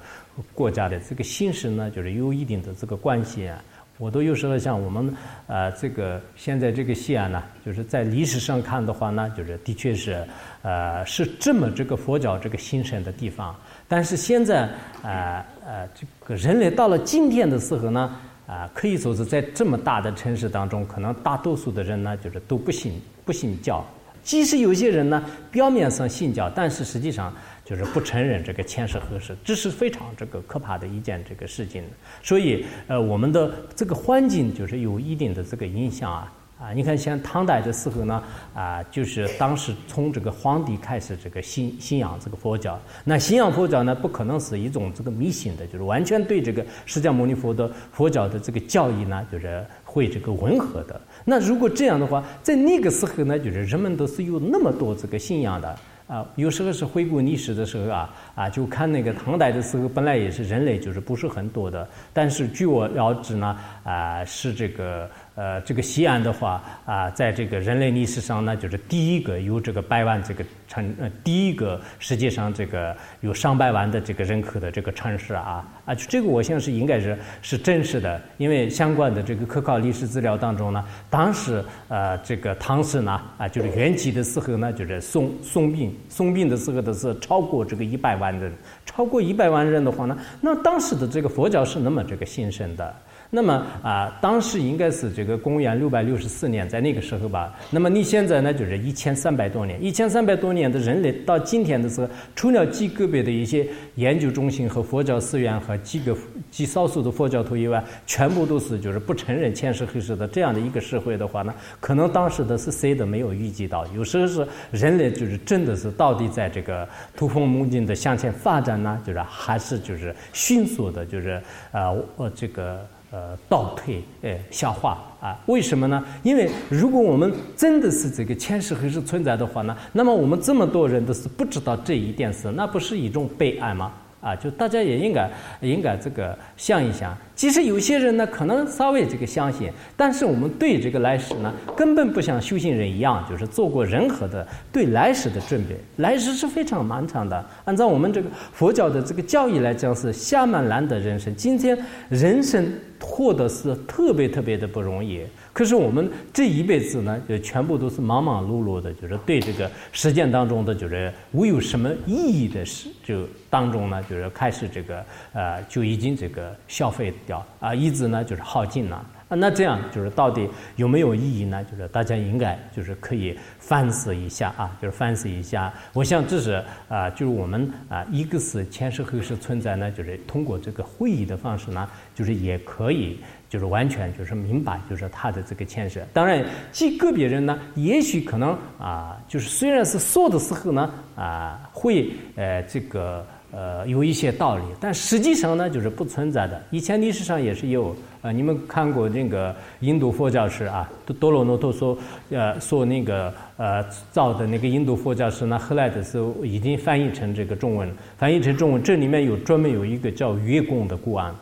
[0.54, 3.62] 国家的这个形势呢，就是有一定的这个关系啊。
[3.98, 5.14] 我都有时候像我们
[5.48, 10.26] 呃，这个现在这个西安呢，就是在历史上看的话呢，就是的确是
[10.62, 13.54] 呃是这么这个佛教这个兴盛的地方。
[13.88, 14.70] 但是现在
[15.04, 18.16] 呃呃，这个人类到了今天的时候呢，
[18.48, 22.94] 啊，可以说是在这么大的城市当中，可能大多数的人呢，就是都不信
[23.26, 23.86] 不信教。
[24.30, 27.34] 即使有些人呢，表面上信教，但是实际上
[27.66, 31.84] 就是不承认这个前世后世，这是非常这个可怕的一件这个事情。
[32.22, 36.32] 所以，呃，我们的这个环境就是有一定的这个影响啊。
[36.60, 38.22] 啊，你看，像唐代的时候呢，
[38.54, 51.00] 啊，就是当时从这个皇帝开始这个信信仰这个佛教，那信仰佛教呢，不可能是一种这个迷信的，就是完全对这个释迦牟尼佛的佛教的这个教义呢，就是会这个吻合的。
[51.26, 55.76] 那如果这样的话，在那个时候呢，就是人们都是有那么多这个信仰的。
[56.10, 65.08] 啊，有时候是回顾历史的时候啊，啊，就看那个唐代的时候，本来也是人类就是不是很多的，但是据我了解呢，啊，是这个
[65.40, 85.96] 呃，这个西安的话啊，在这个人类历史上呢，就是第一个有这个百万这个城，呃，第一个世界上这个有上百万的这个人口的这个城市啊，啊，就这个我相信应该是是真实的，因为相关的这个可靠历史资料当中呢，当时呃，这个唐时呢，啊，就是元吉的时候呢，就是宋宋兵。
[86.10, 88.52] 送殡的时候的是超过这个一百万人，
[88.86, 92.94] 超过一百万人的话呢，那当时的这个佛教是那么这个兴盛的。
[93.32, 97.54] 那么啊，当时应该是这个公元六百六十四年，在那个时候吧。
[97.70, 106.18] 那么你现在呢，就是一千三百多年，一千三百多年的人类到今天的时候，除了极个别的一些研究中心和佛教寺院和几个
[106.50, 113.86] 极少数的佛教徒以外，全部都是就是不承认前世后世的这样的一个社会的话呢，可能当时的是谁都没有预计到。
[113.96, 121.40] 有时候是人类就是真的是到底在这个突飞猛进的向前发展呢，就是还是就是迅速的，就是
[121.72, 122.84] 呃呃这个。
[123.12, 125.38] 呃，倒退，呃，消化啊？
[125.48, 126.04] 为什么呢？
[126.22, 133.92] 因为如果我们真的是这个前世还是存在的话呢，那么我们这么多人都是不知道这一点事，那不是一种悲哀吗？
[134.22, 135.30] 啊，就大家也应该
[135.62, 137.18] 应该这个想一想。
[137.36, 145.78] 其实有些人呢，可能稍微这个相信，但是我们对这个来世呢，根本不像修行人一样，就是做过任何的对来世的准备。
[145.98, 147.46] 来世是非常漫长的。
[147.64, 151.34] 按照我们这个佛教的这个教义来讲，是下满难的人生。
[151.36, 151.78] 今天
[152.10, 155.24] 人生活得是特别特别的不容易。
[155.60, 165.04] 可是我们这一辈子呢，就全部都是忙忙碌碌的，就是对这个实践当中的，就是无有什么意义的事，就当中呢，就是开始这个
[165.34, 169.06] 呃，就已经这个消费掉啊，一直呢就是耗尽了。
[169.30, 169.36] 啊。
[169.36, 171.64] 那这样就是到底有没有意义呢？
[171.64, 175.74] 就是大家应该就是可以反思一下啊，就是反思一下。
[175.94, 183.20] 我想这是啊，就是我们啊，一个是前世后世存在呢，就是通过这个会议的方式呢，就是也可以。
[183.50, 186.06] 就是完全就是明白，就是他的这个前世。
[186.14, 196.62] 当然，极个别人呢，也许可能啊，就是虽然是说的时候呢啊，会呃这个呃有一些道理，但实际上呢就是不存在的。
[196.70, 200.90] 以前历史上也是有呃，你们看过那个印度佛教史啊，
[201.20, 201.98] 多罗诺托所
[202.30, 211.34] 呃所那个呃造的那个印度佛教史呢，后来的时候已经翻译成这个中文，翻译成中文，这里面有专门有一个叫月宫的故案。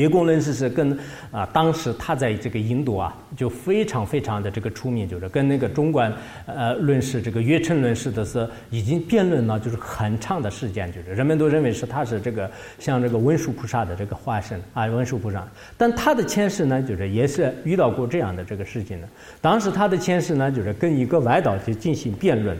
[0.00, 0.96] 月宫论师是跟
[1.30, 6.12] 啊，当时他在这个印度啊，就非常非常的这个出名，就是跟那个中观
[6.46, 15.46] 呃论师这个月称论师的是已经辩论了，就是很长的时间，就是人们都认为是他是这个像这个文殊菩萨的这个化身啊，文殊菩萨。
[15.76, 19.08] 但他的前世呢，就是也是遇到过这样的这个事情的。
[19.40, 22.56] 当时他的前世呢，就是跟一个外道去进行辩论。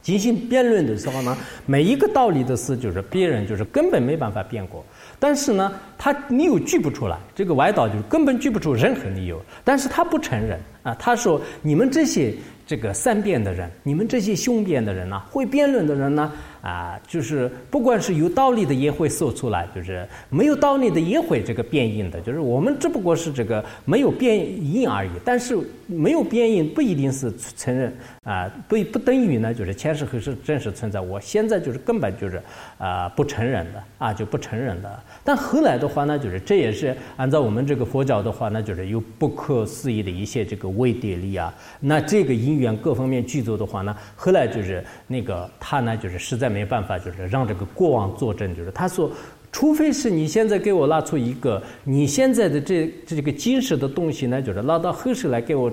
[0.00, 1.36] 进行辩论的时候呢，
[1.66, 4.82] 每一个道理的事，就是别人就是根本没办法辩过。
[5.18, 9.40] 但是呢，他你又举不出来，这个歪道就根本举不出任何理由。
[9.64, 12.32] 但是他不承认啊，他说：“你们这些
[12.66, 16.32] 这个善辩的人，你们这些凶辩的人呢，会辩论的人呢。”，
[16.68, 25.10] 啊就是不管是有道理的也会说出来，就是没有道理的也会这个变音的，就是我们只不过是这个没有变音而已。
[25.24, 25.56] 但是
[25.86, 27.90] 没有变音不一定是承认
[28.22, 31.00] 啊，不不等于呢，就是前世后世真实存在。
[31.00, 32.42] 我现在就是根本就是
[32.76, 35.02] 啊不承认的啊就不承认的。
[35.24, 41.54] 但后来的话呢，就是这也是按照我们这个佛教的话，呢就是有不可思议的一些这个微电力啊。
[41.80, 46.48] 那这个因缘各方面具足的话呢，后来就是那个他呢，就是实在。
[46.57, 48.52] 没没办法，就是让这个过往作证。
[48.52, 49.08] 就是他说，
[49.52, 55.70] 除非是你现在给我拉出一个你现在的这这个今世的东西呢，就是拉到后世来给我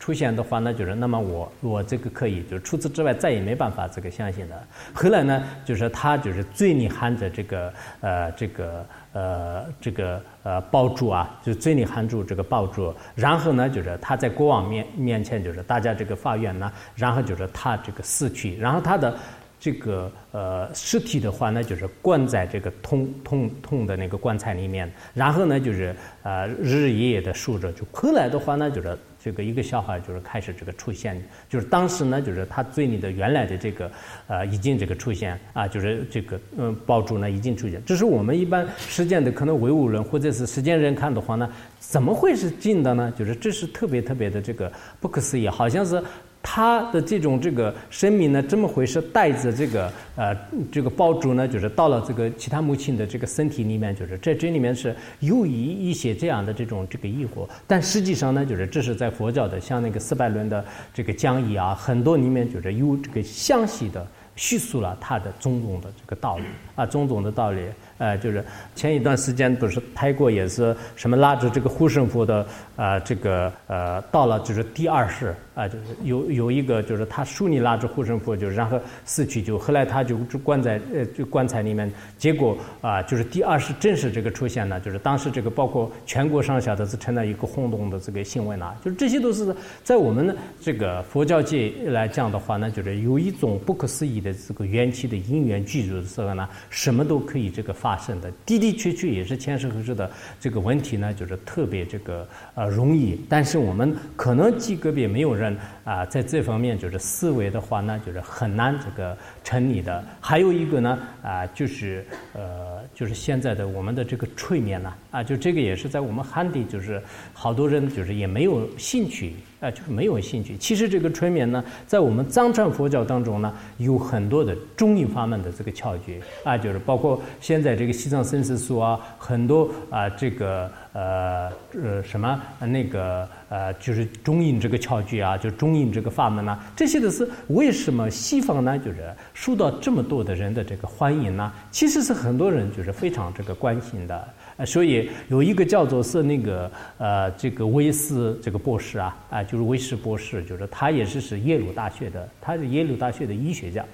[0.00, 4.60] 出现的话，那就是那么我我这个可以，就是除此之外再也没办法这个相信的。
[4.92, 19.16] 后来呢，就是他就是嘴里含着这个呃这个呃这个呃爆珠啊，就嘴里含住这个爆珠，然后呢，就是他在国王面面前，就是大家这个法院呢，然后就是他这个死去，然后他的。
[19.64, 27.72] 这个呃尸体的话呢，就是灌在这个铜铜铜的那个棺材里面，然后呢，就是呃日日夜夜的竖着。
[27.72, 33.90] 就后来的话呢，就是这个一个小孩就是开始这个出现，就是当时呢，就是他嘴里的原来的这个
[34.26, 37.82] 呃已经这个出现啊，就是这个嗯爆珠呢已经出现。
[37.86, 41.50] 这是我们一般实践的可能唯物人或者是实践人看的话呢，
[41.80, 43.10] 怎么会是近的呢？
[43.18, 46.02] 就是这是特别特别的这个不可思议，好像是。
[46.46, 50.36] 他的这种这个生命呢，这么回事，带着这个呃
[50.70, 67.62] 这个爆珠呢，就是到了这个其他母亲的这个身体里面，就是在这里面是有一一些这样的这种这个疑惑，但实际上呢，就是这是在佛教的像那个四百论的这个讲义啊，很多里面就是有这个详细的叙述了他的种种的这个道理啊，种种的道理。
[67.96, 81.88] 呃，就是前一段时间不是泰国也是什么拉着这个护身符的啊，这个呃到了就是第二世啊，就是有有一个就是他手里拉着护身符，就然后死去，就后来他就就关在呃就棺材里面，
[82.18, 97.74] 结果啊就是第二世正式这个出现了，就是当时这个包括全国上下都是成了一个轰动的这个新闻啊，就是这些都是在我们这个佛教界来讲的话呢，就是有一种不可思议的这个缘起的因缘具足的时候呢，什么都可以这个。
[97.74, 100.08] 发生的的的确确也是前世后世的
[100.40, 105.43] 这个问题呢，就是特别这个呃容易，但是我们可能极个别没有人
[105.84, 110.04] 啊在这方面就是思维的话呢，就是很难这个成立的。
[110.20, 117.02] 还有一个呢啊，就是呃就是现在的我们的这个睡眠呢啊，就这个也是在我们汉地，就是
[117.34, 119.34] 好多人就是也没有兴趣。
[119.60, 120.58] 啊，就是没有兴趣。
[120.58, 131.50] 其实这个催眠呢，在我们藏传佛教当中呢，有很多的中印法门的这个窍诀啊，就是包括现在这个西藏生死书啊，很多啊，这个呃
[131.82, 141.50] 呃什么那个呃，就是中印这个窍诀啊，就中印这个法门呐，这些都是为什么西方呢，就是受到这么多的人的这个欢迎呢？
[141.70, 144.28] 其实是很多人就是非常这个关心的。
[144.56, 153.84] 啊，所以有一个叫做是那个呃，这个威斯这个博士啊，啊，就是威斯博士，就是他也是是耶鲁大学的，他是耶鲁大学的医学家。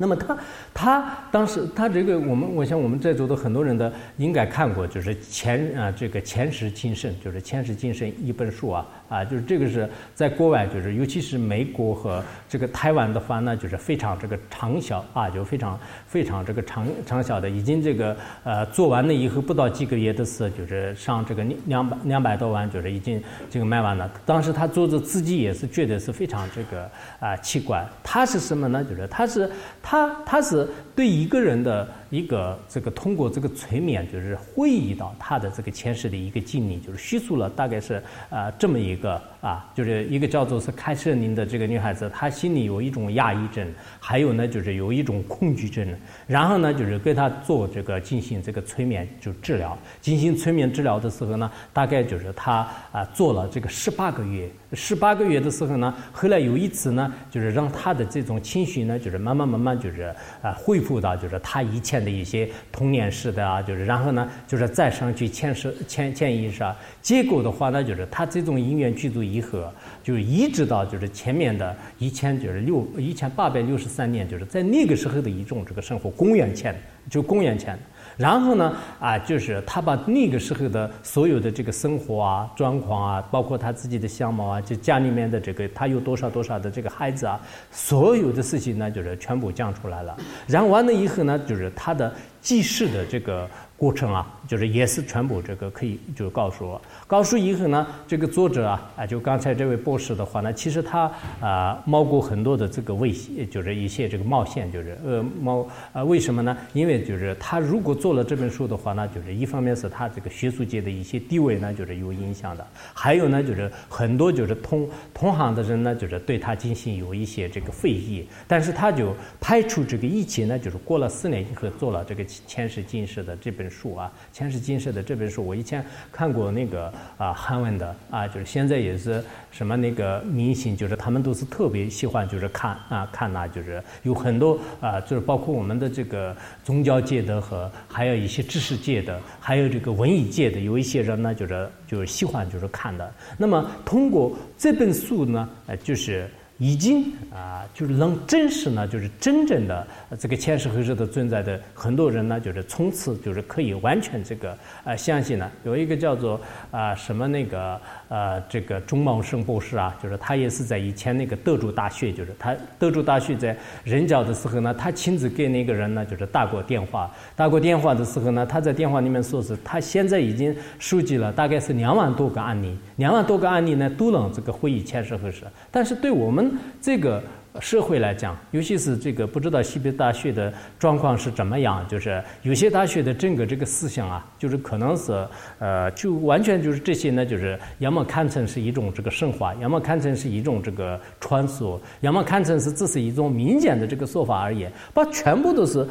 [0.00, 0.38] 那么他
[0.72, 24.10] 他当时他这个我们我想我们在座的很多人的应该看过，就是前啊这个前世今生，就是前世今生一本书啊啊，就是这个是在国外，就是尤其是美国和这个台湾的话呢，就是非常这个畅销啊，就非常非常这个畅畅销的，已经这个呃做完了以后不到几个月的事，就是上这个两百两百多万，就是已经这个卖完了。
[24.24, 28.82] 当时他做着自己也是觉得是非常这个啊奇怪，他是什么呢？
[28.82, 29.50] 就是他是。
[29.90, 30.68] 它它是
[31.00, 43.66] 对一个人的一个这个通过这个催眠，就是回忆到他的这个前世的一个经历，就是叙述了大概是啊这么一个啊，就是一个叫做是开设宁的这个女孩子，她心里有一种压抑症，
[43.98, 45.88] 还有呢就是有一种恐惧症，
[46.26, 69.62] 然后呢就是给她做这个进行这个催眠就治疗，进行催眠治疗的时候呢，大概就是她啊做了这个十八个月，十八个月的时候呢，后来有一次呢，就是让她的这种情绪呢，就是慢慢慢慢就是啊恢复到就是他以前的一些童年时的啊，就是然后呢，就是再上去前世前前一世啊，结果的话呢，就是他这种因缘具足以后，
[70.02, 76.74] 就是一直到就是前面的一千就是六一千八百六十三年，就是在那个时候的一种这个生活，公元前
[77.10, 77.78] 就公元前。
[78.20, 87.40] 然后呢，啊，就是他把那个时候的所有的这个生活啊、状况啊，包括他自己的相貌啊，就家里面的这个他有多少多少的这个孩子啊，
[87.70, 90.14] 所有的事情呢，就是全部讲出来了。
[90.46, 92.12] 然后完了以后呢，就是他的
[92.42, 93.48] 记事的这个
[93.78, 96.82] 过程啊，就是也是全部这个可以就告诉我。
[97.06, 101.08] 告诉以后呢，这个作者啊，啊，就刚才这位博士的话呢，其实他
[101.40, 106.56] 啊冒过很多的这个危险，就是一些这个冒险，就是呃冒啊为什么呢？
[106.72, 118.26] 因为就是他如果做了这本书的话呢，就是一方面是他这个学术界的一些地位呢，就是有影响的；还有呢，就是很多就是同同行的人呢，就是对他进行有一些这个非议。
[118.48, 124.10] 但是他就排除这个一切呢，就是过了四年以后做了这个前世今世的这本书啊，
[124.40, 126.90] 前世今世的这本书，我以前看过那个。
[127.18, 136.34] 啊，韩文的啊，就是现在也是什么那个明星，就是他们都是特别喜欢，就是看啊看呐，就是有很多啊，就是包括我们的这个
[136.64, 143.12] 宗教界的和还有一些知识界的，还有这个文艺界的，有一些人呢，就是就是喜欢就是看的。
[143.36, 146.26] 那么通过这本书呢，呃，就是。
[146.60, 149.86] 已经啊，就是能真实呢，就是真正的
[150.18, 155.50] 这个前世后世的存在的很多人呢，就是从此就是可以完全这个呃相信呢。
[155.64, 156.38] 有一个叫做
[156.70, 157.80] 啊什么那个
[158.10, 176.50] 呃这个钟茂生博士啊，就是他也是在以前那个德州大学，就是他德州大学在任教的时候呢，他亲自给那个人呢就是打过电话，打过电话的时候呢，他在电话里面说是他现在已经收集了大概是两万多个案例，两万多个案例呢都能这个回忆前世后世，但是对我们。
[176.82, 177.22] 这个
[177.58, 185.26] 社会来讲，尤其是这个不知道西北大学的状况是怎么样，就是有些大学的整个这个思想啊，就是可能是
[185.58, 195.84] 呃，就完全就是这些呢，就是要么看成是一种这个神话，要么看成是一种这个传说，要么看成是只是一种民间的这个说法而已，把全部都是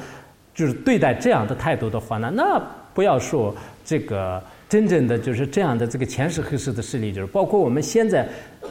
[0.55, 2.57] 就是对待这样的态度的话呢，那
[2.93, 3.53] 不要说
[3.83, 4.41] 这个。
[4.69, 8.25] 真正的就是这样的这个前世后世的势力，就是包括我们现在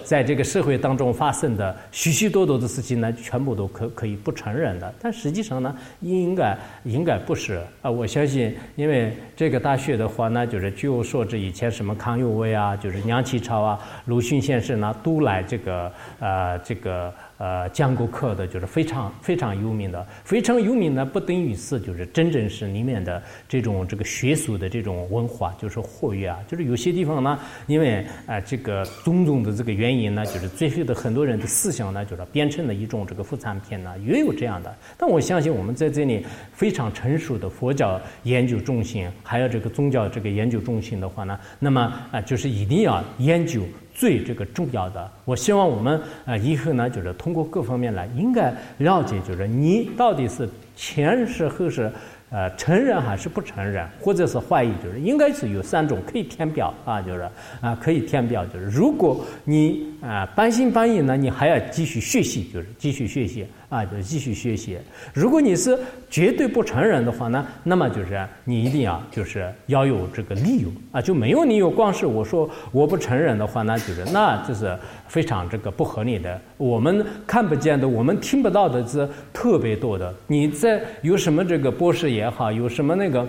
[0.05, 4.95] 在这个社会当中发生的许许多多的事情呢，全部都可可以不承认的。
[5.01, 7.91] 但实际上呢，应该应该不是啊。
[7.91, 17.13] 我相信，因为这个大学的话呢，就是据我所知，以前什么康有为啊，就是梁启超啊、鲁迅先生呢，都来这个呃这个。
[17.39, 34.77] 呃，讲过课的就是非常非常有名的，非常有名的不等于是就是真正是里面的这种这个学术的这种文化就是活跃啊，就是有些地方呢，因为啊这个种种的这个原因呢，就是最后的很多人的思想呢，就是变成了一种这个副产品呢，也有这样的。
[34.97, 41.81] 但我相信我们在这里非常成熟的佛教研究中心，还有这个宗教这个研究中心的话呢，那么
[42.11, 43.63] 啊就是一定要研究。
[43.99, 51.91] 最这个重要的，我希望我们啊以后呢，就是通过各方面来，应该了解，就是你到底是前世后世。
[52.31, 57.27] 呃，承认还是不承认，或者是怀疑，就是应该是有三种可以填表啊，就是
[57.63, 64.79] 啊可以填表，就是如果你啊半信半疑呢，你还要继续学习，就是继续学习啊，就继续学习。
[65.13, 74.79] 如果你是绝对不承认的话呢，那么就是你一定要就是要有这个理由啊，就没有理由，光是我说我不承认的话呢，就是那就是。
[75.09, 80.15] 非常这个不合理的，我们看不见的，我们听不到的是特别多的。
[80.27, 83.27] 你在有什么这个博士也好，有什么那个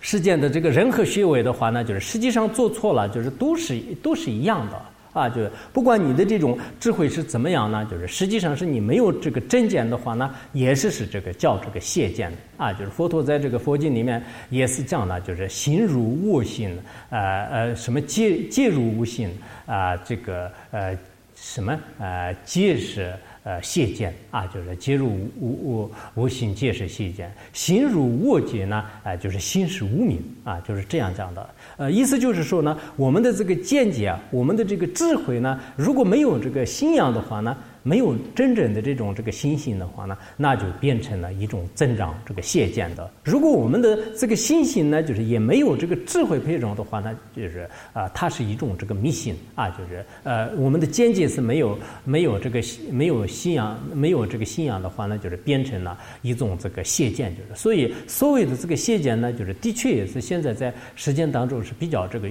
[0.00, 5.28] 世间的这个任何学位的话呢，就是实际上做错了，就是都是都是一样的啊。
[5.28, 12.72] 就是不管你的这种智慧是怎么样呢，就是实际上是你没有这个真见的话呢，也是是这个叫这个邪见啊。
[12.72, 16.78] 就是佛陀在这个佛经里面也是讲的，就是心如无心，
[17.10, 19.30] 呃呃，什么皆皆如无心。
[19.64, 20.98] 啊，这个呃，
[21.34, 23.14] 什么呃，皆是
[23.44, 25.08] 呃谢见啊，就是皆入
[25.40, 27.32] 无无无心，皆是谢见。
[27.52, 31.50] 心如我界呢，啊，就是心是无明啊，就是这样讲的。
[31.76, 43.10] 呃，意思就是说呢，我们的这个见解啊，我们的这个智慧呢，如果没有这个信仰的话呢，没有真正的这种这个心性的话呢，那就变成了一种增长这个谢见的。
[43.24, 62.28] 如果我们的这个心性呢，就是也没有这个智慧配种的话呢，就是啊，它是一种这个迷信啊，就是呃，我们的见解是没有没有这个没有信仰没有这个信仰的话呢，就是变成了一种这个谢见，就是所以所谓的这个谢见呢，就是的确也是现在在实践当中是比较这个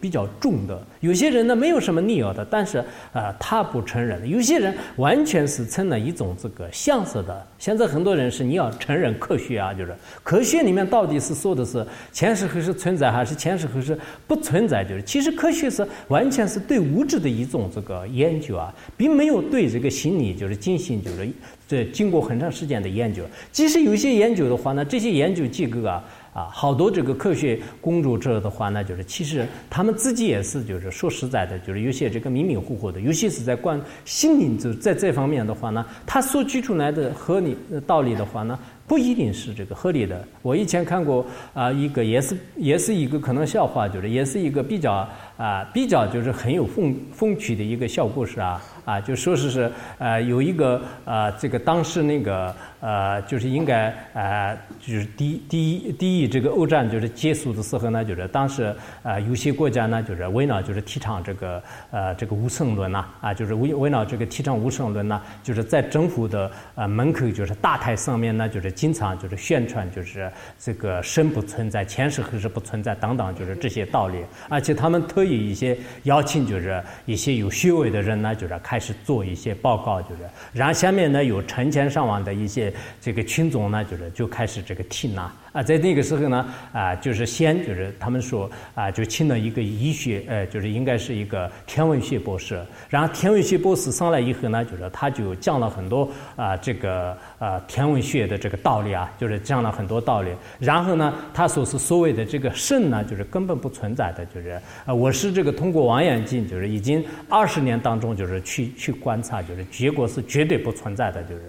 [0.00, 0.80] 比较重的。
[1.00, 2.78] 有些人呢没有什么逆耳的，但是
[3.12, 4.28] 啊，他不承认。
[4.28, 4.72] 有些人。
[4.96, 7.46] 完全是成了一种这个相似的。
[7.58, 14.84] 现在很多人是你要承认科学啊，就是科学里面到底是说的是前世核是存在还是前世核是不存在？
[14.84, 21.28] 就是其实科学是完全是对物质的一种这个研究啊，并没有对这个心理就是进行就是
[21.66, 23.22] 这经过很长时间的研究。
[23.50, 26.04] 即使有些研究的话呢，这些研究机构啊。
[26.34, 37.56] 啊，好多这个科学工作者的话呢，就是其实他们自己也是，就是说实在的，就是有些这个迷迷糊糊的，尤其是在关心灵就在这方面的话呢，他所举出来的合理
[37.86, 40.26] 道理的话呢，不一定是这个合理的。
[40.42, 52.54] 我以前看过啊，一个也是也是一个可能笑话，就是也是一个比较啊比较就是很有风风趣的一个小故事啊啊，就说是是呃有一个呃这个当时那个。
[52.84, 74.18] 呃，就是应该呃，就是第第一第一这个欧战就是结束的时候呢，就是当时呃有些国家呢，就是为了就是提倡这个呃这个无神论呐，啊，就是为为了这个提倡无神论呐，就是在政府的呃门口就是大台上面呢，就是经常就是宣传就是这个神不存在，前世何时不存在等等，就是这些道理，
[74.50, 80.22] 而且他们特意一些邀请就是一些有学位的人呢，就是开开始做一些报告，就是
[80.52, 82.72] 然后下面呢有成千上万的一些。
[83.00, 100.30] 这个群众呢，就是就开始这个听呐啊，在那个时候呢啊，就是先就是他们说啊，就请了一个医学呃，就是应该是一个天文学博士，然后天文学博士上来以后呢，就是他就讲了很多啊，这个呃天文学的这个道理啊，就是讲了很多道理。
[100.58, 111.42] 然后呢，他所是所谓的这个肾呢，就是根本不存在的，就是呃，我是这个通过望远镜，就是已经二十年当中就是去去观察，就是结果是绝对不存在的，就是。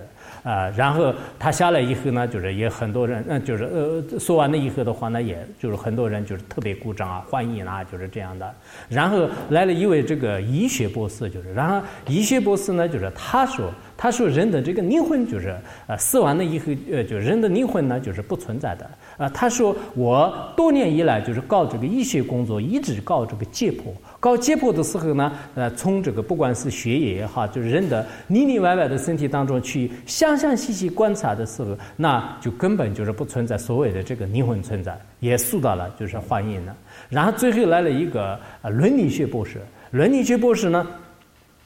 [0.46, 8.54] 啊，然后他下来以后呢，就是也很多人，嗯，就是呃，说完了以后的话呢，也就是很多人就是特别鼓掌啊，欢迎啊，就是这样的。
[8.88, 13.70] 然后来了一位这个医学博士，就是，然后医学博士呢，就是他说。
[13.98, 15.56] 他说：“人的这个灵魂就是，
[15.88, 18.86] 呃，死完了以后，呃，就人的灵魂呢，就是不存在的。
[19.16, 23.94] 啊，他说我多年以来就是搞这个医学工作，一直搞这个解剖。
[24.26, 36.76] 搞解剖的时候呢，呃，从这个不管是血液也好，就是人的里里外外的身体当中去详详细细观察的时候，那就根本就是不存在所谓的这个灵魂存在，也受到了就是欢迎了。
[37.08, 39.62] 然后最后来了一个呃伦理学博士，
[39.92, 40.88] 伦理学博士呢。”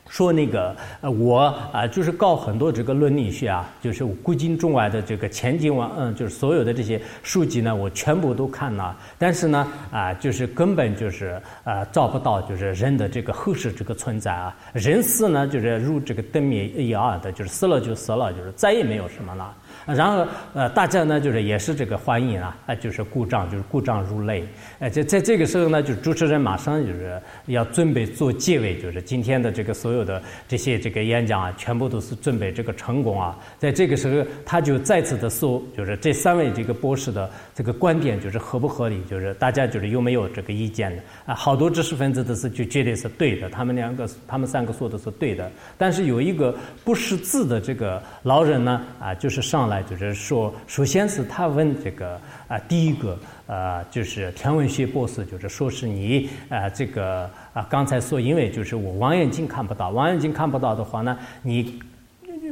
[0.09, 1.41] 说那个呃，我
[1.71, 8.97] 啊，就是告很多这个伦理学啊，就是古今中外的这个千经万嗯，就是所有的这些书籍呢，我全部都看了。
[9.17, 14.57] 但是呢，啊，就是根本就是啊，找不到就是人的这个后世这个存在啊。
[14.73, 19.53] 人死呢，就是如这个灯灭一样的，就是死了就死了，就是再也没有什么了。
[19.85, 24.47] 然后呃，大家呢就是也是这个欢迎啊，啊就是故障，就是故障如雷。
[24.79, 33.37] 呃，在在这个时候呢，就主持人马上就是要准备做结尾，就是今天的这个所有的这些这个演讲啊，全部都是准备这个成功啊。
[33.57, 41.35] 在这个时候，他就再次的说，就是这三位这个博士的这个观点就是合不合理，就是大家就是有没有这个意见的啊？
[41.35, 46.55] 好多知识分子都是就绝对是对的，他们两个他们三个说的是对的，但是有一个
[46.85, 49.83] 不识字的这个老人呢啊，就是上来。
[49.83, 61.77] 就是说，首先是他问这个啊，第一个呃，就是天文学博士，就是说是你啊，这个啊，刚才说，因为就是我望远镜看不到，望远镜看不到的话呢，你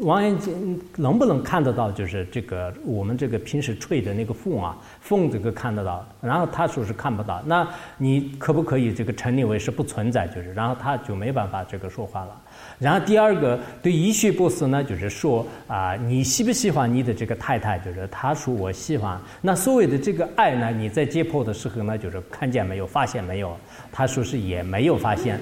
[0.01, 1.91] 望远镜能不能看得到？
[1.91, 4.77] 就是这个我们这个平时吹的那个风啊，
[5.07, 7.65] 风这个看得到，然后他说是看不到，那
[7.97, 10.27] 你可不可以这个成立为是不存在？
[10.27, 12.35] 就是，然后他就没办法这个说话了。
[12.77, 17.79] 然后第二个对医学博士呢，就是说啊，你喜不喜欢你的这个太太？
[17.79, 19.17] 就是他说我喜欢。
[19.41, 23.55] 那所谓的这个爱呢，你在解剖的时候呢，就是看见没有，发现没有？
[23.93, 25.39] 他说是也没有发现。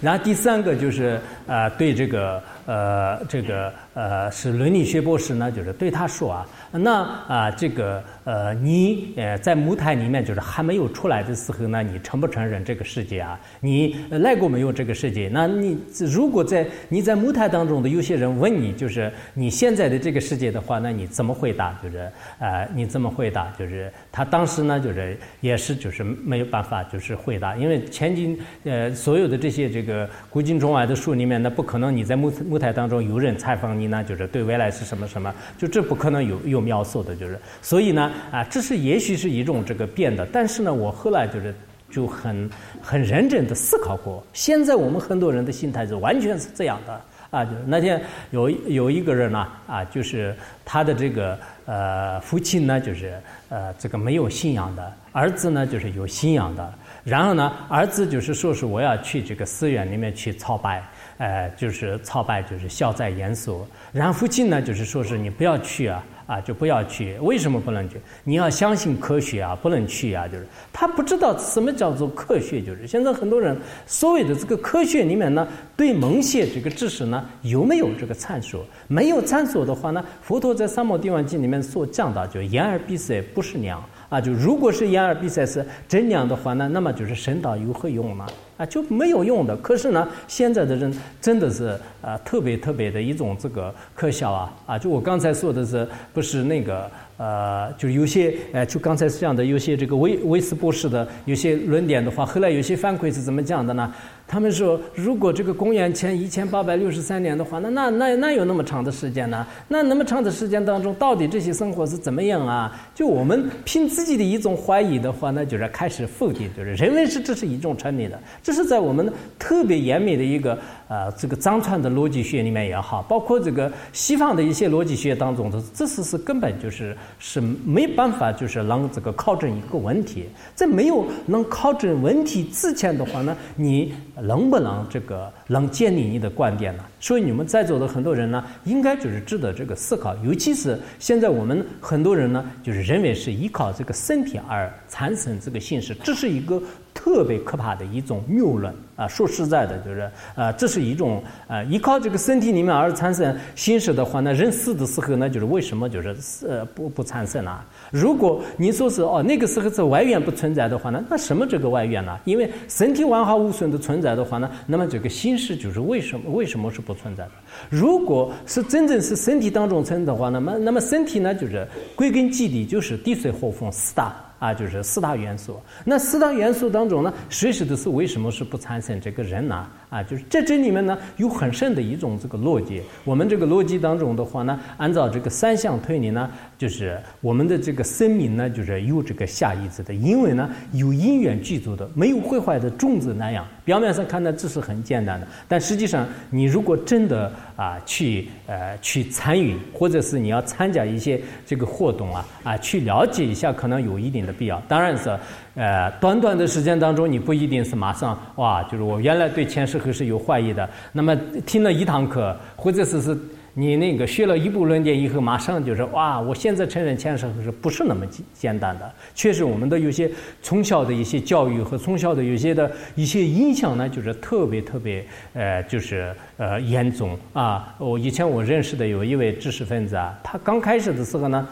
[0.00, 6.46] 然后第三个就是呃，对这个呃这个呃是伦理学博士呢，就是对他说啊，
[6.78, 8.02] 那啊这个。
[8.24, 13.38] 呃，你呃在母胎里面就是还没有出来的时候呢，你承不承认这个世界啊？
[13.60, 15.28] 你来过没有这个世界？
[15.30, 15.78] 那你
[16.10, 21.78] 如果在你在母胎当中的有些人问你，就是你现在的这个世界的话，那你怎么回答？
[21.82, 23.52] 就是呃，你怎么回答？
[23.58, 31.42] 就是他当时呢，就是也是就是没有办法就是回答，因为前进呃所有的这些这个古今中外的书里面。
[31.42, 41.54] 那不可能你在木木台当中有人采访你呢，就是对未来是什么什么，就这不可能有有描述的，就是所以呢啊，这是也许是一种这个变的，但是呢，我后来就是
[41.90, 42.50] 就很
[42.82, 47.00] 很认真的思考过，现在我们很多人的心态是完全是这样的。
[47.30, 48.00] 啊，就是那天
[48.30, 50.32] 有有一个人呢，啊，就是
[50.64, 51.36] 他的这个
[51.66, 60.80] 呃父亲呢，就是呃这个没有信仰的，儿子呢就是有信仰的，然后呢，儿子就是说是我要去这个寺院里面去朝拜，
[61.18, 66.04] 呃，就是朝拜就是孝在严肃，然后父亲呢就是说是你不要去啊。
[66.26, 67.16] 啊，就不要去。
[67.20, 68.00] 为什么不能去？
[68.24, 70.26] 你要相信科学啊，不能去啊。
[70.26, 72.62] 就是他不知道什么叫做科学。
[72.62, 73.56] 就是现在很多人
[73.86, 75.46] 所谓的这个科学里面呢，
[75.76, 78.62] 对蒙谢这个知识呢，有没有这个参数？
[78.88, 83.82] 没有参数的话呢，佛陀在《三摩地王经》里面所讲到，就言而必塞不是娘
[84.14, 84.20] 啊。
[84.20, 88.26] 就如果是言而必塞是真娘的话呢，那么就是神道有何用呢？
[88.56, 89.56] 啊，就没有用的。
[89.56, 94.54] 可是呢，现在的人真的是啊，特别特别的一种这个可笑啊！
[94.66, 103.92] 啊，就我刚才说的是，不是那个呃，就有些呃，就刚才讲的有些这个威威斯博士的有些论点的话，后来有些反馈是怎么讲的呢？
[104.26, 109.46] 他们说，如果这个公元前一千八百六十三年的话，那那那那有那么长的时间呢？
[109.68, 112.74] 那那么长的时间当中，到底这些生活是怎么样啊？
[112.94, 118.18] 就我们凭自己的一种怀疑的话，那就是开始否定，就是认为是这是一种成立的。
[118.42, 120.58] 这是在我们特别严密的一个
[120.88, 130.24] 呃这个藏传的逻辑学里面也好，包括这个西方的一些逻辑学当中的，这是是根本就是是没办法就是让这个考证一个问题。
[130.54, 133.92] 在没有能考证问题之前的话呢，你。
[134.20, 136.84] 能不能这个能建立你的观点呢？
[137.00, 140.16] 所以你们在座的很多人呢，应该就是值得这个思考。
[140.24, 146.62] 尤其是现在我们很多人呢，就是认为是依靠这个身体而产生这个心识，这是一个
[146.94, 149.06] 特别可怕的一种谬论啊！
[149.08, 156.16] 说实在的，就是啊，这是一种呃，依靠这个身体里面而产生心识的话，那人死的时候呢，就是为什么就是
[156.48, 157.60] 呃不不产生呢？
[157.90, 162.18] 如果你说是哦，那个时候是外缘不存在的话呢，那什么这个外缘呢？
[162.24, 167.30] 因为身体完好无损的存在的话呢，那么这个心事就是为什么为什么是不存在的？
[167.70, 174.14] 如果是真正是身体当中存的话，那么那么身体呢，就是归根结底就是地水火风四大。
[174.40, 175.58] 啊，就是四大元素。
[175.86, 179.66] 那四大元素当中呢，随时的是为什么是不产生这个人呢？
[179.94, 182.82] 啊就是在这里面呢，有很深的一种这个逻辑。
[183.04, 186.28] 我们这个逻辑当中的话呢，按照这个三项推理呢，
[186.58, 193.46] 就是我们的这个生命呢，就是有这个下意识的，因为呢有因缘具足的，没有毁坏的种子那样。
[193.64, 204.60] 表面上看呢，这是很简单的，但实际上你如果真的啊去呃去参与，或者是你要参加一些这个活动啊啊去了解一下，可能有一定的必要。
[204.66, 205.16] 当然是
[205.54, 213.18] 呃短短的时间当中，你不一定是马上哇，就是我原来对前世后是有怀疑的，那么听了一堂课，或者是是。
[213.56, 216.20] 你那个学了一部论点以后，马上就是哇！
[216.20, 218.92] 我现在承认前世是不是那么简简单的？
[219.14, 220.10] 确实，我们的有些
[220.42, 227.72] 从小的一些教育和从小的有些的一些影响呢，就是特别特别呃，就是呃严重啊！
[227.78, 231.46] 我以前我认识的有一位知识分子啊，他刚开始的时候呢。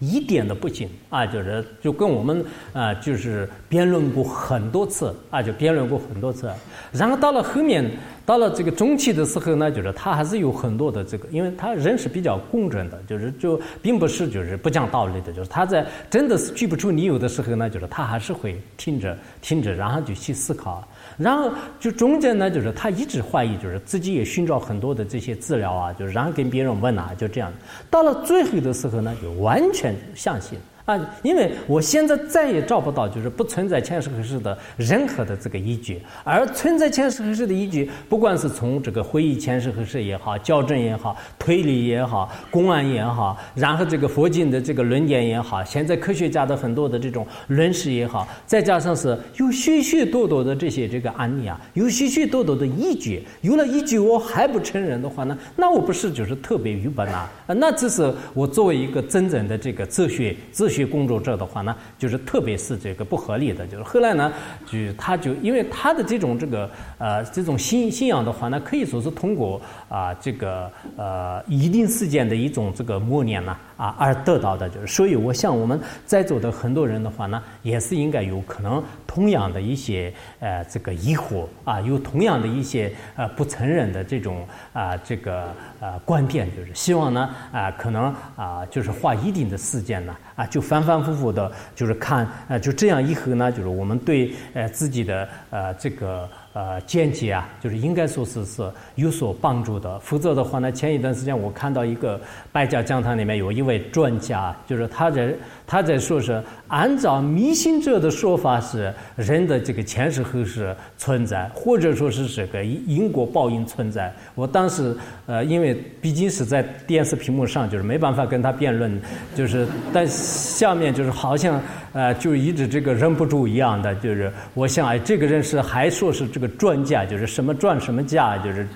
[0.00, 1.24] 一点都不行啊！
[1.24, 6.50] 就是就跟我们啊，就是辩论过很多次啊，就辩论过很多次。
[6.92, 7.90] 然后到了后面，
[8.26, 20.86] 到了这个中期的时候呢，就是他还是有很多的这个，因为他人是比较公正的，就是就并不是就是不讲道理的，就是他在真的是举不出理由的时候呢，就是他还是会听着听着，然后就去思考。
[21.16, 27.52] 然后就中间呢，就是他一直怀疑，就是自己也寻找很多的这些资料啊，就是然后跟别人问啊，就这样。
[27.90, 30.58] 到了最后的时候呢，就完全相信。
[30.84, 57.26] 啊，因为我现在再也找不到，就是不存在前世合世的任何的这个依据，而存在前世合世的依据，不管是从这个回忆前世合世也好，校正也好，推理也好，公案也好，然后这个佛经的这个论点也好，现在科学家的很多的这种论事也好，再加上是有许许多多的这些这个案例啊，有许许多多的依据，有了依据我还不承认的话呢，那我不是就是特别愚笨呐？
[57.46, 60.68] 啊，那这是我作为一个真正的这个哲学哲。
[60.73, 64.32] 学工作者的话呢，就是特别是这个不合理的，就是后来呢，
[64.64, 69.60] 就他就因为他的这种这个呃这种信信仰的话呢，可以说是通过
[69.90, 85.44] 啊这个呃一定时间的一种这个默念呢啊而得到的，就是所以我想我们在座的很多人的话呢，也是应该有可能同样的一些呃这个疑惑啊，有同样的一些呃不承认的这种啊这个
[85.78, 90.64] 呃观点，就是希望呢啊可能啊就是花一定的时间呢啊就。
[90.64, 98.62] 反反复复的，就是看，呃，就这样以后呢，就是我们对呃自己的呃这个呃见解啊，就是应该说是是
[98.94, 99.98] 有所帮助的。
[99.98, 102.18] 否则的话呢，前一段时间我看到一个
[102.50, 105.34] 百家讲坛里面有一位专家，就是他的
[105.66, 114.12] 他在说是按照迷信者的说法是人的这个前世后世存在，或者说是这个因果报应存在。
[114.34, 114.94] 我当时
[115.26, 119.00] 呃，因为毕竟是在电视屏幕上，就是没办法跟他辩论，
[119.34, 121.60] 就是但下面就是好像
[121.92, 128.66] 呃，就一直这个忍不住一样的，就是我想哎，这个人是还说是这个专家，就是什么专什么家，就是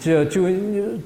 [0.00, 0.48] 就就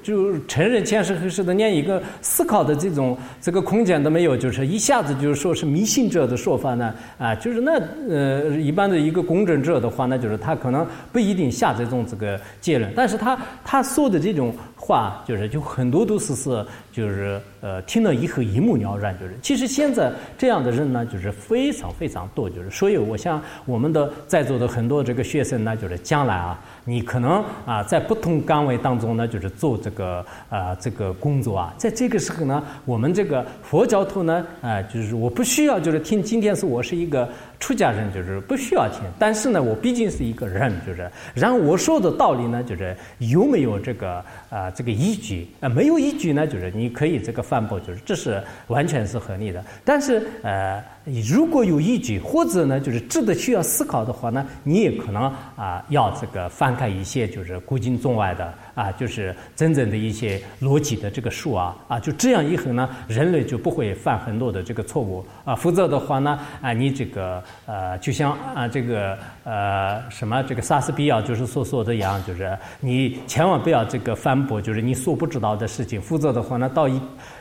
[0.02, 14.54] 就承认前世后世的，连一个思考的这种这个空间都没有，就是一下子就是说是迷信者的说法呢啊，就是那呃一般的一个公正者的话，那就是他可能不一定下这种这个结论，但是他他说的这种。
[14.80, 37.28] 话就是就很多都是是就是呃听了以后一目了然，就是其实现在这样的人呢就是非常非常多，就是所以我想我们的在座的很多这个学生呢，就是将来啊，你可能啊在不同岗位当中呢，就是做这个啊这个工作啊，在这个时候呢，我们这个佛教徒呢啊就是我不需要就是听今天是我是一个。
[37.60, 45.68] 出家人就是不需要听，但是呢，我毕竟是一个人，就是，然后我说的道理呢，就是有没有这个啊这个依据啊？
[45.68, 49.64] 没有依据呢，就是你可以这个反驳，就是这是完全是合理的。
[49.84, 50.82] 但是呃，
[51.28, 55.24] 如果有依据或者呢，就是值得需要思考的话呢，你也可能
[55.56, 58.54] 啊要这个翻开一些就是古今中外的。
[58.78, 65.52] 啊，就是真正的一些逻辑的这个数啊，啊，就这样以后呢，人类就不会犯很多的这个错误啊。
[65.52, 76.00] 否则的话呢，啊，你这个呃，就像啊这个呃什么这个莎士比亚就是所说的一样，就是你千万不要这个反驳，就是你所不知道的事情。
[76.00, 77.00] 否则的话呢，到一。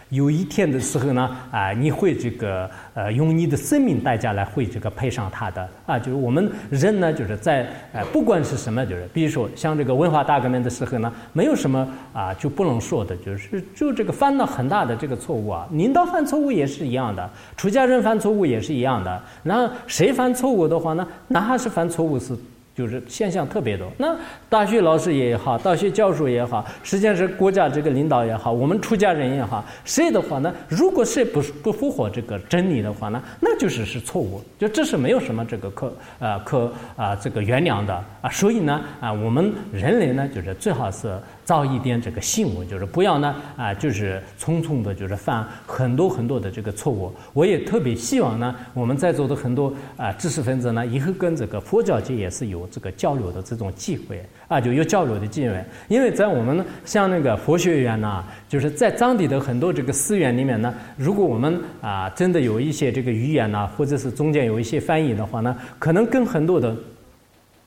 [0.10, 22.38] 有一天的时候呢，啊，你会这个呃，用你的生命代价来会这个赔上他的啊，就是我们人呢，就是在呃，不管是什么，就是比如说像这个文化大革命的时候呢，没有什么啊就不能说的，就是就这个犯了很大的这个错误啊，领导犯错误也是一样的，出家人犯错误也是一样的，那谁犯错误的话呢，哪怕是犯错误是。
[22.78, 23.92] 就是现象特别多。
[23.98, 24.16] 那
[24.48, 30.54] 大学老师也好，大学教授也好，实际上是国家这个领导也好，我们出家人也好，谁的话呢？
[30.68, 34.40] 如果谁不不符合这个真理的话呢，那就是是错误。
[34.60, 38.30] 就这是没有什么这个可啊可啊这个原谅的啊。
[38.30, 41.18] 所以呢啊，我们人类呢，就是最好是。
[41.48, 47.10] 造一点这个信物，就是不要呢啊，就是匆匆的，就是犯很多很多的这个错误。
[47.32, 55.64] 我也特别希望呢，我们在座的很多啊知识分子呢，以后跟这个佛教界也是有这个交流的这种机会啊，就有交流的机会。
[55.88, 66.76] 因为在我们像那个佛学院呢，就是在当地的很多这个寺院里面呢，如果我们啊真的有一些这个语言呢，或者是中间有一些翻译的话呢，可能跟很多的。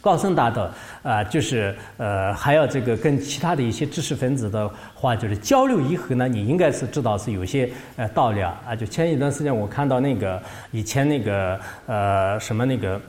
[0.00, 0.70] 高僧大德
[1.02, 8.60] 啊，就是呃，还要这个跟其他的一些知识分子的话，就是交流以后呢，你应该是知道是有些呃道理啊。
[8.66, 13.00] 啊，就前一段时间我看到那个以前那个呃什么那个。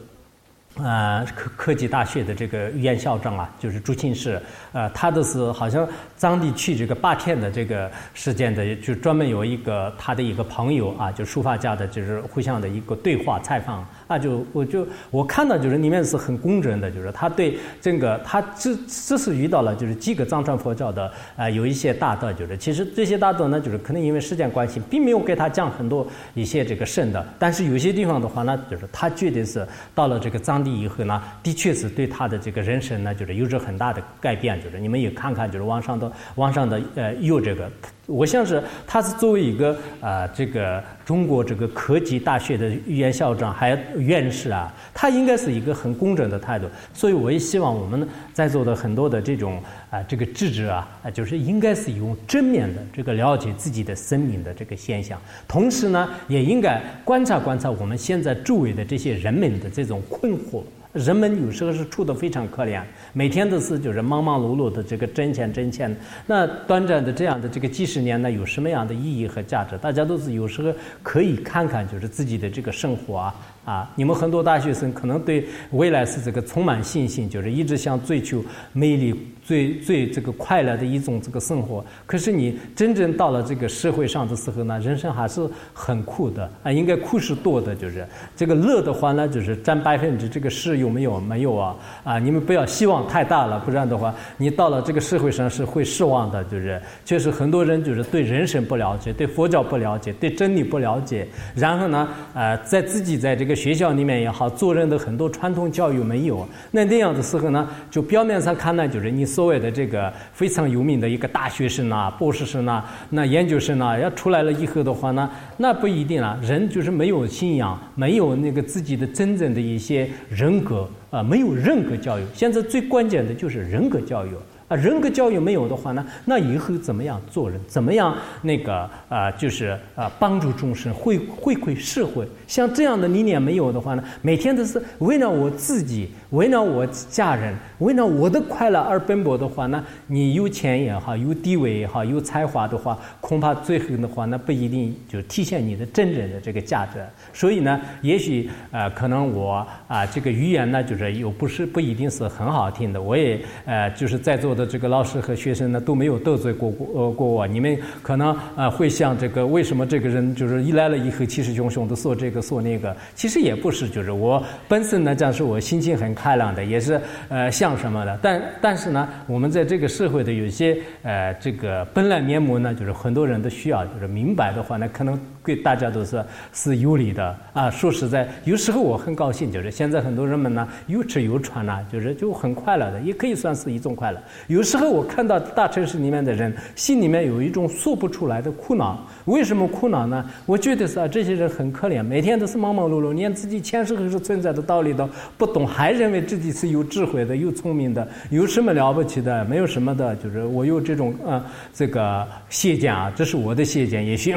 [0.81, 5.85] 呃，科科技大学的这个院校长啊，就是朱庆士，呃，他的是好像
[6.17, 30.81] 当地去这个霸天的这个事件的，就专门有一个他的一个朋友啊，就书法家的，就是互相的一个对话采访那，就我就我看到就是里面是很公正的，就是他对这个他只只是遇到了就是几个藏传佛教的啊，有一些大德，就是其实这些大德呢，就是可能因为时间关系，并没有给他讲很多一些这个圣的，但是有些地方的话呢，就是他绝对是到了这个藏地。
[30.81, 34.59] 以后呢，的确是对他的这个人生呢，就是有着很大的改变。
[34.63, 37.69] 就是你们也看看，就是网上的网上的呃有这个，
[38.11, 46.67] 我想是他是作为一个啊这个中国这个科技大学的语言校长还院士啊，他应该是一个很公正的态度。
[46.93, 60.61] 所以我也希望我们在座的很多的这种啊这个智者啊啊，就是应该是用正面的这个了解自己的生命的这个现象，同时呢，也应该观察观察我们现在周围的这些人们的这种困惑。
[60.93, 62.81] 人们有时候是处得非常可怜，
[63.13, 65.95] 每天都是就是忙忙碌碌的这个挣钱挣钱。
[66.27, 69.77] 那短暂的这样的这个几十年呢，有什么样的意义和价值？
[69.77, 73.35] 大家都是有时候可以看看，就是自己的这个生活啊
[73.65, 73.89] 啊！
[73.95, 78.43] 你们很多大学生可能对未来是这个充满信心，就是一直想追求
[78.73, 79.15] 美丽。
[79.43, 85.41] 最最这个快乐的一种这个生活，可是你真正到了这个社会上的时候呢，人生还是
[85.73, 91.19] 很苦的啊，应该苦是多的，就是这个乐的话呢，就是占百分之这个十有没有？
[91.19, 91.75] 没有啊！
[92.03, 96.41] 啊，你们不要希望太大了，不然的话，你到了这个社会上是会失望的。
[96.45, 101.27] 就是确实很多人就是对人生不了解，对佛教不了解，对真理不了解。
[101.55, 106.47] 然后呢，呃，在自己在这个学校里面也好，做人的很多传统教育没有。
[106.71, 116.37] 那那样的时候呢，就表面上看呢，就是你所谓的这个非常有名的一个大学生啊、博士生啊、那研究生啊，要出来了以后的话呢，那不一定啊。
[116.41, 120.89] 人就是没有信仰，没有那个自己的真正的一些人格。
[121.11, 124.29] 啊，没有人格教育，现在最关键的就是人格教育。
[124.71, 127.59] 啊，人格教育没有的话呢，那以后怎么样做人？
[127.67, 132.25] 怎么样那个啊，就是啊，帮助众生，回回馈社会。
[132.47, 146.99] 像这样的理念没有的话呢，每天都是为了我自己，为了我家人，为了我的快乐而奔波的话那，你有钱也好，有地位也好，有才华的话，恐怕最后的话那，不一定就体现你的真正的这个价值。
[147.33, 153.01] 所以呢，也许呃，可能我啊，这个语言呢，就是又不是不一定是很好听的。
[153.01, 154.65] 我也呃，就是在座的。
[154.71, 175.19] 这个老师和学生呢都没有得罪过过呃过我，你们可能呃会想这个为什么这个人就是一来了以后气势汹汹的说这个说那个，其实也不是，就是我本身呢讲是我心情很开朗的，也是呃像什么的，但但是呢，我们在这个社会的有些呃这个本来面目呢，就是很多人都需要就是明白的话呢，可能。
[175.43, 176.23] 对大家都是
[176.53, 177.69] 是有利的啊！
[177.69, 184.21] 说实在，有时候我很高兴，就是现在很多人们呢有吃有穿呐，就是就很快乐的，也可以算是一种快乐。
[184.47, 189.05] 有时候我看到大城市里面的人，心里面有一种说不出来的苦恼。
[189.25, 190.23] 为什么苦恼呢？
[190.45, 199.43] 我觉得是啊，这些人很可怜，每天都是忙忙碌碌，连自己前世何存在的道理都不懂，还认为自己是有智慧的、有聪明的，有什么了不起的？
[199.45, 204.35] 没有什么的，就是我有这种呃这个谢见啊，这是我的谢见，也许。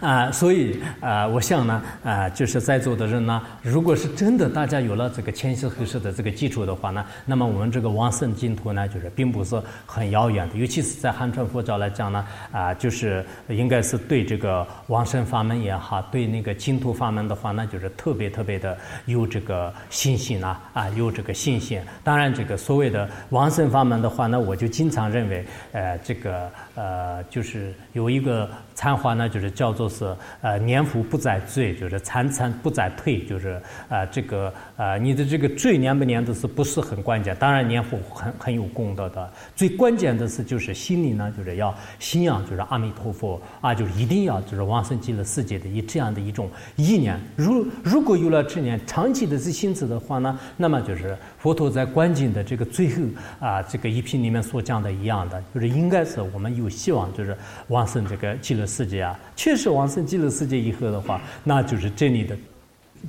[0.00, 10.56] 啊，所以啊，我想呢，啊，就是在座的人呢，如果是真的大家有了这个前世后世的这个基础的话呢，那么我们这个往生净土呢，就是并不是很遥远的。
[10.56, 21.80] 尤其是在汉传佛教来讲呢，啊，就是应该是对这个往生法门也好，对那个净土法门的话，那就是特别特别的有这个信心啊，啊，有这个信心。
[22.02, 29.92] 当然，这个所谓的往生法门的话呢，我就经常认为，呃，这个呃，就是有一个参话呢，就是叫做。
[29.92, 33.60] 是呃年福不在罪，就是参参不在退，就是
[33.90, 37.36] 呃这个呃你的这个罪年不年的是不是很关键？
[37.36, 47.20] 当然年福很很有功德的，最关键的是就是心里呢就是要信仰，就是阿弥陀佛啊，就是一定要就是往生极乐世界的以这样的一种意念。
[47.36, 53.02] 如如果有了这念长期的这心思的话呢，那么就是佛陀在观经的这个最后
[53.40, 57.36] 啊这个一品里面所讲的一样的，就是应该是我们有有希望就是
[57.68, 59.82] 往生这个极乐世界啊，确实往。
[59.92, 62.34] 生极乐世界以后的话，那就是真理的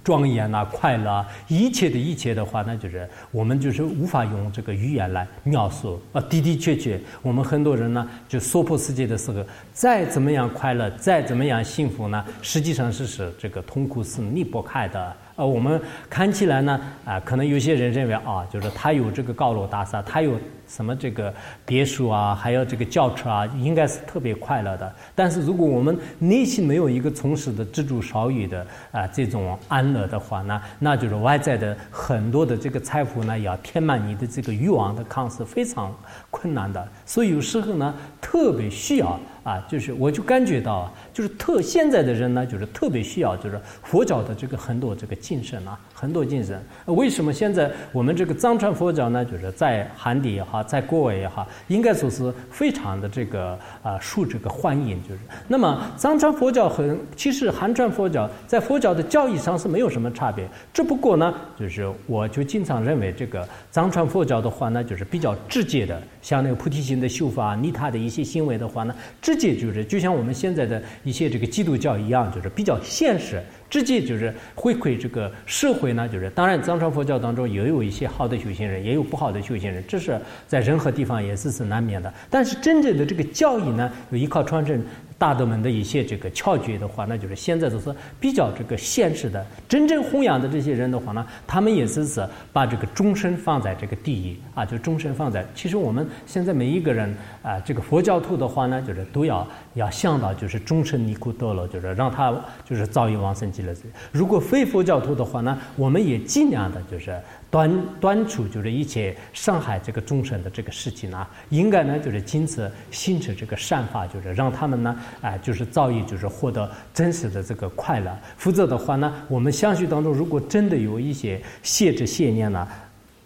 [0.03, 6.19] 庄严呐、快乐啊，一切的一切的话，那就是我们就是无法用这个语言来描述啊。
[6.29, 9.41] 的的确确，我们很多人呢，就娑婆世界的时候，
[9.71, 15.15] 再怎么样快乐，再怎么样幸福呢，实际上是是这个痛苦是离不开的。
[15.35, 15.79] 呃，我们
[16.09, 20.37] 看起来呢，啊，可能有些人认为啊，就是他有这个高楼大厦，他有
[20.75, 21.31] 什么这个
[21.65, 24.95] 别墅啊，还有这个轿车啊，应该是特别快乐的。
[25.13, 35.95] 但是如果我们内心没有一个充实的知足少欲的啊这种安乐的话呢，那就是外在的很多的这个财富呢，要填满你的这个欲望的抗是非常
[36.33, 36.85] 困难的。
[37.05, 39.19] 所以有时候呢，特别需要。
[39.43, 46.57] 啊，就是我就感觉到，就是特现在的人呢，就是特别需要，就是佛教的这个很多这个精神啊，很多精神。
[46.85, 54.99] 为什么现在我们这个藏传佛教呢，就是在汉地也好，在国外也好，应该说是非常的这个啊受这个欢迎。
[55.03, 68.95] 就是那么藏传佛教和其实汉传佛教在佛教的教义上是没有什么差别，只不过呢，就是我就经常认为这个藏传佛教的话呢，就是比较直接的，像那个菩提心的修法、利他的一些行为的话呢。
[69.21, 73.43] 直接就是，就像我们现在的一些这个基督教一样，就是比较现实。
[73.73, 80.15] 直接就是回馈这个社会呢，就是当然藏传佛教当中也有一些好的修行人，也有不好的修行人，这是
[80.45, 82.13] 在任何地方也是是难免的。
[82.29, 84.79] 但是真正的这个教义呢，有依靠传承
[85.23, 89.45] 大德们的一些这个窍诀的话，那就是现在都是比较这个现实的。
[89.69, 95.45] 真正弘扬的这些人的话呢，他们也是是把这个终身放在这个第一啊，就终身放在。
[95.55, 103.61] 其实我们现在每一个人啊，这个佛教徒的话呢，就是都要要想到就是终身离苦得乐，就是让他就是早已往生极。
[103.63, 103.87] 乐世界。
[104.11, 107.17] 如果非佛教徒的话呢，我们也尽量的就是
[107.53, 118.17] 端端出就是一切上海这个众生的这个事情呢，应该呢就是坚持行持这个善法，就是让他们呢啊就是造诣就是获得真实的这个快乐。
[118.37, 122.67] 否则的话呢，我们相续当中如果真的有一些谢之谢念呢，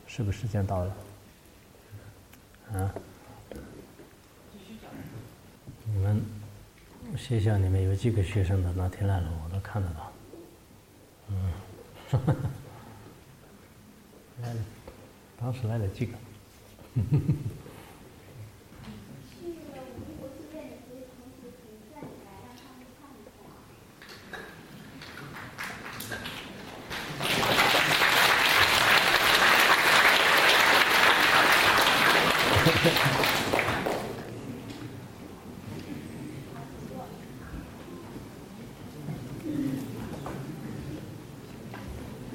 [0.07, 0.93] 是不是时间到了？
[2.73, 2.93] 啊？
[5.85, 6.21] 你们
[7.15, 10.11] 学校里面有几个学生的那天来了，我都看得到。
[11.29, 12.35] 嗯，
[14.41, 14.59] 来了，
[15.39, 16.13] 当时来了几个。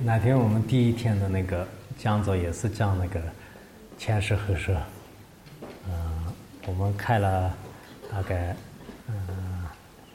[0.05, 1.67] 哪天我们第一天的那个
[2.03, 3.23] 讲座也是讲那个
[3.97, 4.77] 前世后世，
[5.87, 6.33] 嗯，
[6.67, 7.55] 我们开了
[8.11, 8.57] 大概
[9.07, 9.15] 嗯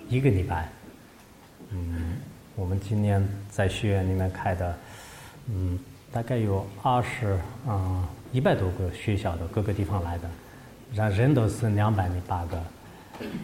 [0.09, 0.68] 一个礼拜，
[1.69, 2.18] 嗯，
[2.57, 4.77] 我们今年在学院里面开的，
[5.45, 5.80] 嗯，
[6.11, 10.30] 大概有二十嗯一百多个学校的各个地方来的，
[10.93, 12.61] 然人都是两百零八个，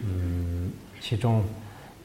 [0.04, 1.42] 嗯，其中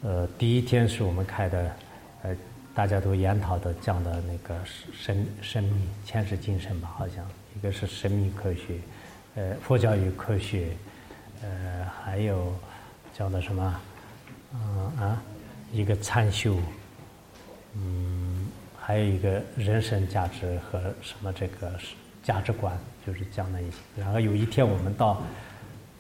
[0.05, 1.77] 呃第一天是我们开的
[2.23, 2.37] 呃。
[2.79, 4.55] 大家都研讨的讲的那个
[4.97, 8.79] 神神秘前世今生吧，好像一个是神秘科学，
[9.35, 10.69] 呃，佛教与科学，
[11.43, 12.55] 呃，还有
[13.13, 13.81] 讲的什么，
[14.55, 15.21] 嗯啊，
[15.73, 16.57] 一个禅修，
[17.75, 18.47] 嗯，
[18.79, 21.73] 还有一个人生价值和什么这个
[22.23, 23.77] 价值观，就是讲了一些。
[23.97, 25.21] 然后有一天我们到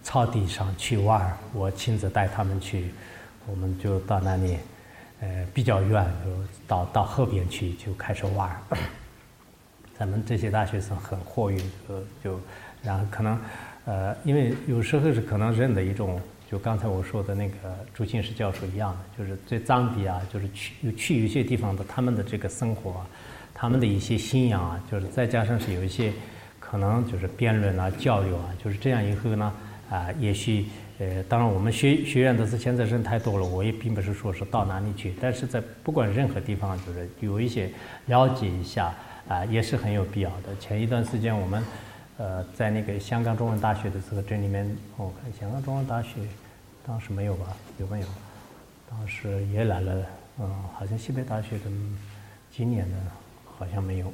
[0.05, 2.93] 草地上去玩我亲自带他们去，
[3.49, 4.59] 我们就到那里。
[5.21, 6.31] 呃，比较远，就
[6.67, 8.49] 到到河边去就开始玩。
[9.99, 11.59] 咱们这些大学生很活跃，
[11.89, 12.41] 就就
[12.85, 13.37] 然后可能
[13.85, 17.55] 呃，因为有时候是可能人的一种，就刚才我说的那个
[17.93, 23.07] 朱庆石教授一样的，就是在藏地啊，就是去去一些地方的他们的这个生活，啊
[23.53, 26.13] 他们的一些信仰啊，就是再加上是有一些
[26.61, 29.53] 可能就是辩论啊、交流啊，就是这样以后呢
[29.91, 30.67] 啊，也许。
[31.01, 37.71] 呃，当然，我们学学院的是现在人太多了，我也并不是说是到哪里去，但是在不管任何地方，就是有一些
[38.07, 38.93] 了解一下
[39.29, 40.57] 啊，也是很有必要的。
[40.59, 41.63] 前一段时间我们
[42.17, 46.15] 呃在那个香港中文大学的时候，这里面我看香港中文大学
[46.85, 47.57] 当时没有吧？
[47.79, 48.07] 有没有？
[48.91, 50.05] 当时也来了，
[50.41, 51.65] 嗯，好像西北大学的
[52.51, 52.97] 今年的
[53.57, 54.13] 好像没有，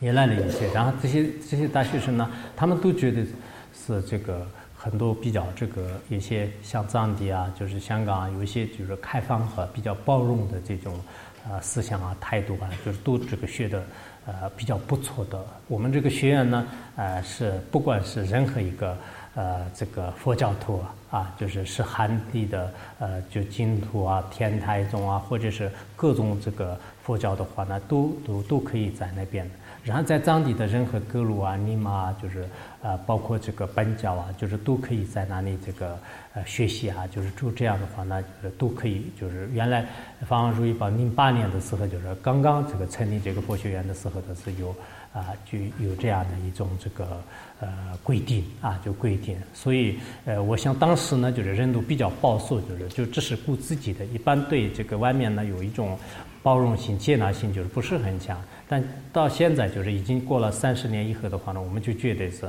[0.00, 0.66] 也来了一些。
[0.72, 3.24] 然后这些这些大学生呢，他们都觉得
[3.72, 4.44] 是这个。
[4.84, 11.00] 很多比较这个一些像藏地啊，就是香港啊有一些就是开放和比较包容的这种
[11.48, 13.82] 呃思想啊态度啊，就是都这个学的
[14.26, 15.42] 呃比较不错的。
[15.68, 16.66] 我们这个学院呢，
[16.96, 18.94] 呃是不管是任何一个
[19.34, 29.50] 呃这个佛教徒啊，就是是汉地的呃就净土啊、天台宗啊，或者是各种这个佛教的话呢，都都都可以在那边。
[29.84, 32.48] 然后在藏地的任何格鲁啊、尼玛啊，就是
[32.82, 35.98] 呃，包括这个本教啊，就是都可以在那里这个
[36.32, 38.22] 呃学习啊，就是住这样的话，那
[38.56, 39.12] 都可以。
[39.20, 39.86] 就是原来
[40.26, 44.74] 方如意宝零八年的时候，就是刚刚这个成立这个佛学院的时候的是有
[45.12, 47.22] 啊，就有这样的一种这个
[47.60, 47.68] 呃
[48.02, 49.36] 规定啊，就规定。
[49.52, 55.98] 所以呃，我想当时呢，就是人都比较保守，就是就只是顾自己的，一般对这个外面呢有一种
[56.42, 58.42] 包容性、接纳性，就是不是很强。
[58.68, 58.82] 但
[59.12, 62.46] 到现在，就是已经过了三十年以后的话呢，我们就觉得是，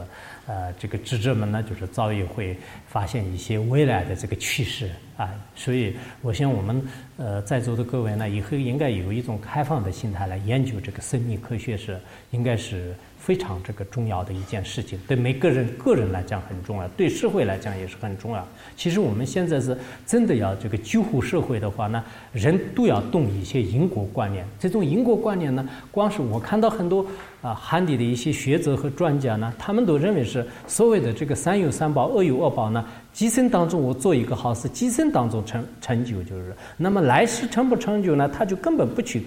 [0.47, 2.55] 呃，这个智者们呢，就是早已会
[2.87, 6.81] 发现一些未来的这个趋势啊，所以我想我们
[7.17, 11.99] 呃在座的各位呢，以后应该有一种开放的心态来研究这个生命科学是，
[12.31, 12.93] 应该是。
[13.25, 18.47] 非常这个重要的一件事情，对每个人个人来讲很重要，对社会来讲也是很重要。
[18.77, 19.75] 其实我们现在是
[20.05, 24.45] 真的要这个救护社会的话呢，人都要动一些因果观念。
[24.59, 27.03] 这种因果观念呢，光是我看到很多
[27.41, 32.85] 啊，汉地的一些学者和专家呢，他们都认为是所谓的这个善有善报，恶有恶报呢。
[33.11, 38.29] 今生当中我做一个好事，今生当中成成就就是，那么来世成不成就呢？
[38.29, 39.25] 他就根本不去。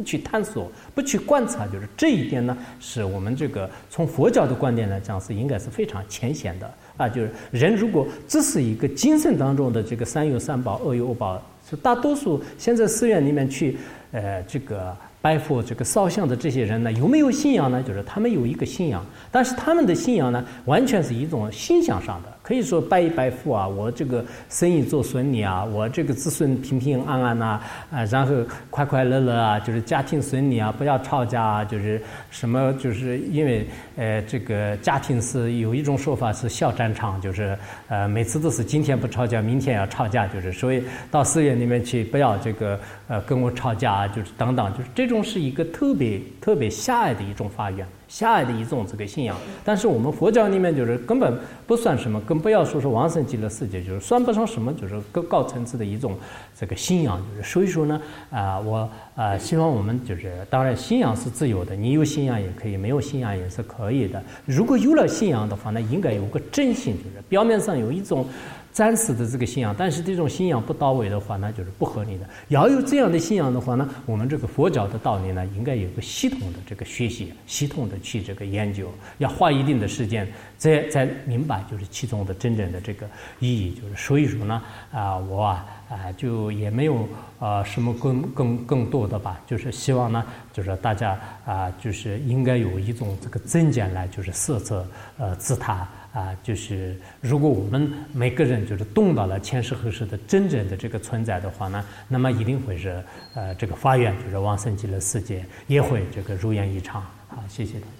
[0.00, 7.06] 不去探索，不去观察，就是这一点呢，是我们这个从佛教的观点来讲，是应该是非常浅显的啊。
[7.06, 13.76] 就是人如果只是一个精神当中的这个善有善报，恶有恶报，是大多数现在寺院里面去
[14.12, 17.82] 呃这个拜佛、这个烧香的这些人呢，有没有信仰呢？
[17.82, 22.29] 就是他们有一个信仰，但是他们的信仰呢，完全是一种心想上的。
[22.50, 27.60] 可以说拜一拜佛啊，我这个生意做顺利啊，我这个子孙平平安安呐，
[27.92, 28.34] 啊，然后
[28.70, 33.64] 快快乐乐啊，就是家庭顺利啊，不要吵架啊，就是什么，就是因为
[33.96, 37.56] 呃，这个家庭是有一种说法是小战场，就是
[37.86, 47.86] 呃，每次都是今天不吵架，明天要吵架，就是所以到寺院里面去，不要这个呃跟我吵架啊，就是等等，就是这种是一个特别特别狭隘的一种发言。
[48.10, 56.18] 狭隘的一种这个信仰，但是我们佛教里面就是根本不算什么，更不要说是往生极乐世界，就是算不上什么，就是更高层次的一种
[56.58, 57.24] 这个信仰。
[57.36, 64.22] 就是所以说呢，啊，我啊希望我们就是，当然信仰是自由的，你有信仰也可以，没有信仰也是可以的。
[64.46, 68.26] 如果有了信仰的话，那应该有个真心，就是表面上有一种。
[68.72, 72.24] 暂时的这个信仰，但是这种信仰不到位的话，那就是不合理的。
[72.48, 78.88] 要有这样的信仰的话呢，我们这个佛教的道理呢，应该有个系统的这个学习，系统的去这个研究，
[79.18, 80.26] 要花一定的时间，
[80.56, 83.06] 再再明白就是其中的真正的这个
[83.40, 83.74] 意义。
[83.74, 87.06] 就是所以说呢，啊，我啊啊就也没有
[87.38, 94.86] 啊什么更更更多的吧，就是希望呢，就是大家啊，就是应该有一种这个增减来，就是色泽
[95.18, 95.86] 呃自他。
[96.12, 103.00] 啊，就是如果我们每个人就是懂到了前世后世的真正的这个存在的话呢，那么一定会是
[103.32, 107.00] 呃这个发愿就是往生极乐世界也会这个如愿以偿。
[107.28, 107.86] 好，谢谢大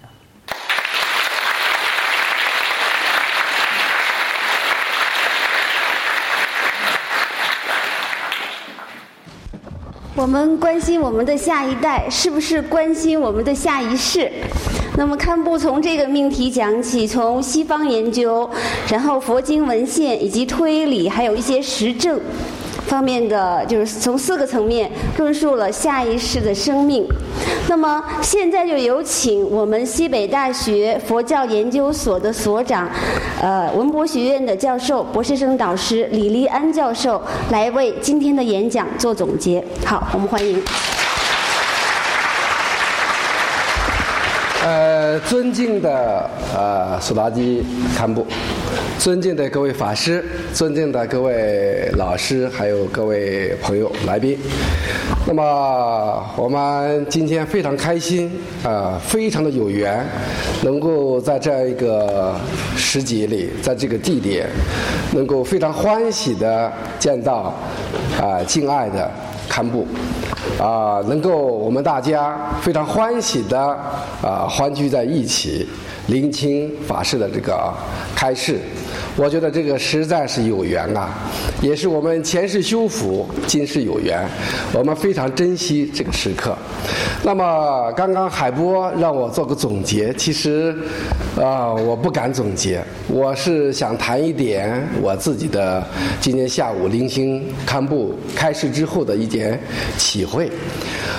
[10.13, 14.29] 我们关心我们的下一代，是不是关心我们的下一世？
[14.97, 18.49] 那么，堪布从这个命题讲起，从西方研究，
[18.89, 22.19] 然后佛经文献以及推理，还有一些实证
[22.87, 27.07] 方面的，就是从四个层面论述了下一世的生命。
[27.67, 32.89] 那么，现在就有请我们西北大学佛教研究所的所长，
[33.41, 39.63] 呃，文博学院的教授、博士生导师李立安教授来为今天的演讲做总结。
[39.85, 40.61] 好，我们欢迎。
[44.63, 47.65] 呃，尊敬的呃苏达基
[47.97, 48.27] 堪布，
[49.01, 50.23] 尊敬的各位法师，
[50.53, 54.37] 尊敬的各位老师，还有各位朋友来宾。
[55.25, 58.31] 那么我们今天非常开心
[58.63, 60.05] 啊，非常的有缘，
[60.61, 62.35] 能够在这样一个
[62.77, 64.47] 时节里，在这个地点，
[65.15, 67.51] 能够非常欢喜的见到
[68.21, 69.09] 啊敬爱的
[69.49, 69.87] 堪布。
[70.59, 73.59] 啊，能够我们大家非常欢喜的
[74.21, 75.67] 啊欢聚在一起，
[76.05, 77.73] 聆听法师的这个
[78.15, 78.59] 开示。
[79.17, 81.09] 我觉得这个实在是有缘啊，
[81.61, 84.25] 也是我们前世修福，今世有缘，
[84.73, 86.55] 我们非常珍惜这个时刻。
[87.23, 90.75] 那么刚刚海波让我做个总结，其实
[91.35, 95.85] 啊我不敢总结，我是想谈一点我自己的
[96.19, 99.59] 今天下午零星刊布开始之后的一点
[99.99, 100.49] 体会。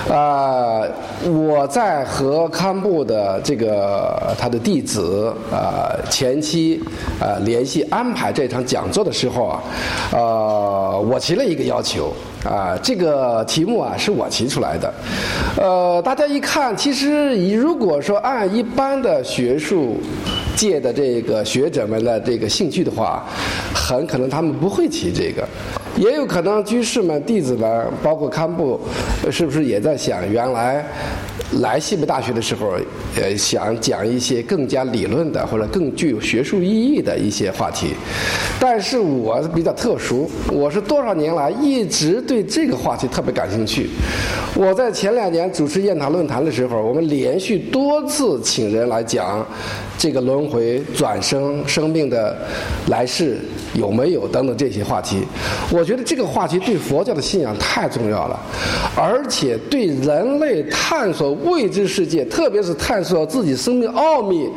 [0.09, 0.81] 啊，
[1.23, 6.81] 我在和堪布的这个他的弟子啊前期
[7.21, 9.63] 啊联系安排这场讲座的时候啊，
[10.11, 14.93] 呃，我提了一个要求啊，这个题目啊是我提出来的，
[15.57, 19.97] 呃，大家一看，其实以如果说按一般的学术
[20.55, 23.25] 界的这个学者们的这个兴趣的话，
[23.73, 25.47] 很可能他们不会提这个。
[25.95, 28.79] 也有可能居士们、弟子们，包括堪布，
[29.31, 30.83] 是不是也在想，原来
[31.61, 32.73] 来西北大学的时候，
[33.15, 37.93] 呃，想讲一些更加理论的或者更具有学术意义的一些话题。
[38.59, 43.89] 但是我比较特殊，我是多少年来一直对这个话题特别感兴趣。
[44.55, 49.45] 我在前两年主持雁塔论坛的时候，我们连续多次请人来讲
[49.97, 52.35] 这个轮回、转生、生命的
[52.87, 53.37] 来世
[53.75, 55.23] 有没有等等这些话题。
[55.71, 55.83] 我。
[55.83, 58.39] 觉得这个话题对佛教的信仰太重要了，
[58.95, 64.49] 而且对人类探索未知世界，特别是探索自己生命奥秘，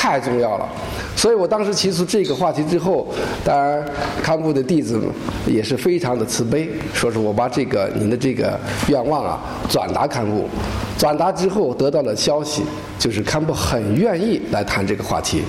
[0.00, 0.68] 太重要了。
[1.16, 3.08] 所以我当时提出这个话题之后，
[3.44, 3.84] 当然
[4.22, 5.02] 康布的弟子
[5.44, 8.56] 也是非常的慈悲，说是我把这个您的这个
[8.86, 10.48] 愿望啊转达康布，
[10.96, 12.62] 转达之后得到了消息。
[12.98, 15.40] 就是堪布很愿意来谈这个话题，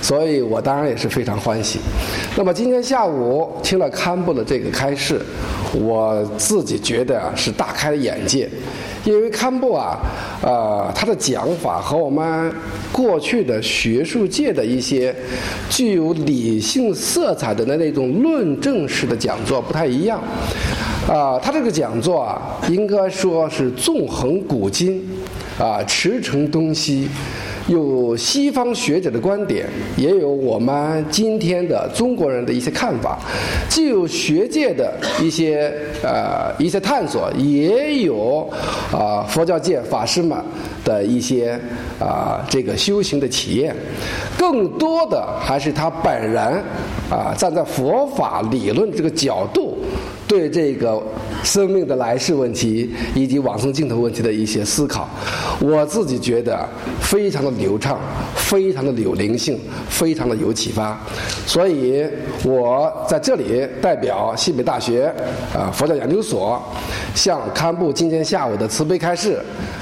[0.00, 1.78] 所以我当然也是非常欢喜。
[2.34, 5.20] 那么今天下午听了堪布的这个开示，
[5.74, 8.48] 我自己觉得啊是大开了眼界，
[9.04, 9.98] 因为堪布啊，
[10.42, 12.52] 呃，他的讲法和我们
[12.90, 15.14] 过去的学术界的一些
[15.68, 20.20] 具有理性色彩的那那种论证式的讲座不太一样。
[21.06, 25.02] 啊，他这个讲座啊，应该说是纵横古今。
[25.56, 27.08] 啊，驰骋东西，
[27.66, 29.66] 有西方学者的观点，
[29.96, 33.18] 也有我们今天的中国人的一些看法，
[33.70, 34.92] 既有学界的
[35.22, 35.72] 一些
[36.02, 38.46] 呃一些探索，也有
[38.92, 40.36] 啊佛教界法师们
[40.84, 41.58] 的一些
[41.98, 43.74] 啊这个修行的体验，
[44.36, 46.42] 更多的还是他本人
[47.10, 49.63] 啊站在佛法理论这个角度。
[50.26, 51.02] 对这个
[51.42, 55.08] 生命的来世问题以及往生净土问题的一些思考，
[55.60, 56.66] 我自己觉得
[57.00, 57.98] 非常的流畅，
[58.34, 60.98] 非常的有灵性，非常的有启发。
[61.46, 62.04] 所以
[62.42, 65.12] 我在这里代表西北大学
[65.54, 66.62] 啊佛教研究所，
[67.14, 69.38] 向堪布今天下午的慈悲开示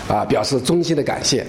[0.09, 1.47] 啊表示衷心的感谢。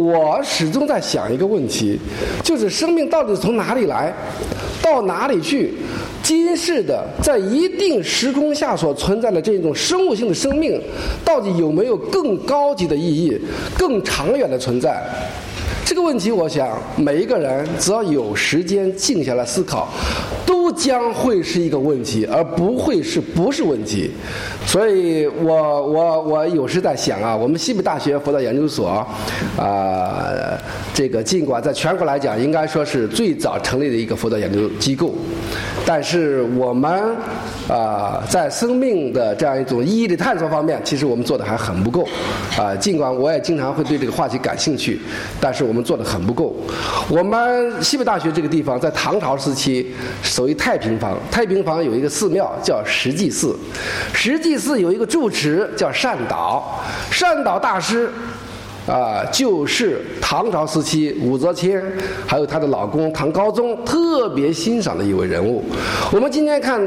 [0.00, 1.98] 我始终在想一个问题，
[2.42, 4.12] 就是生命到底从哪里来，
[4.82, 5.74] 到哪里去？
[6.22, 10.78] 今世的在一定时空下所存在的这种生物性的生命，
[11.24, 13.38] 到底有没有更高级的意义、
[13.78, 15.02] 更长远的存在？
[15.82, 19.88] 这个问题，我想每一个人只要有时间静下来思考，
[20.44, 24.10] 都将会是一个问题，而不会是不是问题。
[24.66, 29.06] 所以我我我有时在想啊，我们西北大学佛道研究所
[29.56, 30.24] 啊，
[30.94, 35.14] 这个尽管在全国来讲应该说是最早成立的一个佛道研究机构，
[35.84, 37.16] 但是我们
[37.68, 42.06] 啊在生命的这样一种意义的探索方面，其实我们做的还很不够
[42.56, 42.76] 啊。
[42.76, 45.00] 尽管我也经常会对这个话题感兴趣，
[45.40, 46.54] 但是我们做的很不够。
[47.08, 49.92] 我们西北大学这个地方在唐朝时期
[50.22, 53.56] 属于太平坊，太平坊有一个寺庙叫石济寺，
[54.12, 54.58] 石济。
[54.58, 56.78] 寺有一个住持叫善导，
[57.10, 58.10] 善导大师，
[58.86, 61.82] 啊，就是唐朝时期武则天
[62.26, 65.64] 还有她的老公唐高宗特别欣赏的一位人物。
[66.12, 66.86] 我们今天看，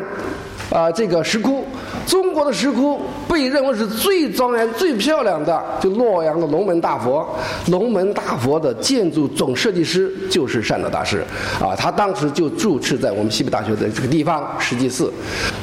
[0.69, 1.65] 啊，这个石窟。
[2.05, 3.01] 中国的石窟
[3.34, 7.27] 被认为是最庄严、最漂亮的，就洛阳的龙门大佛。
[7.72, 11.23] 龙门大佛的建筑总设计师就是善导大师，
[11.60, 15.11] 啊，他当时就住持在我们西北大学的这个地方石济寺。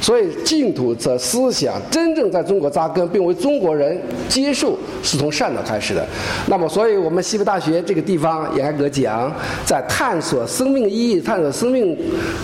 [0.00, 3.96] 所以净土的思想真正在中国扎根，并为中国人
[4.28, 6.04] 接受，是从善导开始的。
[6.48, 9.32] 那么，所以我们西北大学这个地方严格讲，
[9.64, 11.96] 在探索生命意义、探索生命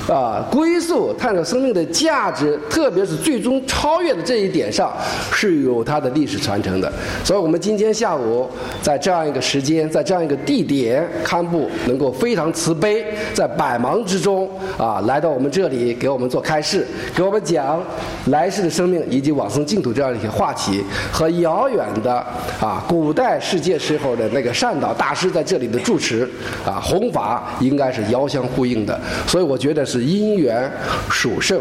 [0.09, 3.57] 啊归宿、探索生命的价值，特别是最终。
[3.67, 4.93] 超越的这一点上
[5.33, 6.93] 是有它的历史传承的，
[7.25, 8.49] 所以我们今天下午
[8.83, 14.49] 在这样一个时间，在这样一个地点，堪布能够非常慈悲，在百忙之中
[14.79, 17.83] 啊来到我们这里给我们做开示，给我们讲
[18.27, 20.83] 来世的生命以及往生净土这样一些话题，
[21.13, 22.15] 和遥远的
[22.61, 26.29] 啊古代世界时候的那个善导大师在这里的住持
[26.65, 30.71] 啊弘法应该是遥相呼应的，所以我觉得是因缘
[31.11, 31.61] 属圣，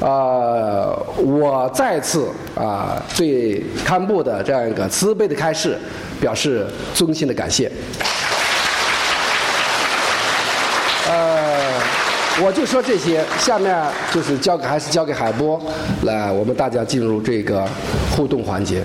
[0.00, 1.70] 啊我。
[1.72, 5.78] 再次啊，对堪布的这样一个慈悲的开示，
[6.20, 7.70] 表示衷心的感谢。
[11.08, 11.58] 呃，
[12.42, 15.60] 我就说这些，下面就是交给还是交给海波
[16.02, 17.66] 来，我们大家进入这个
[18.16, 18.84] 互动环节。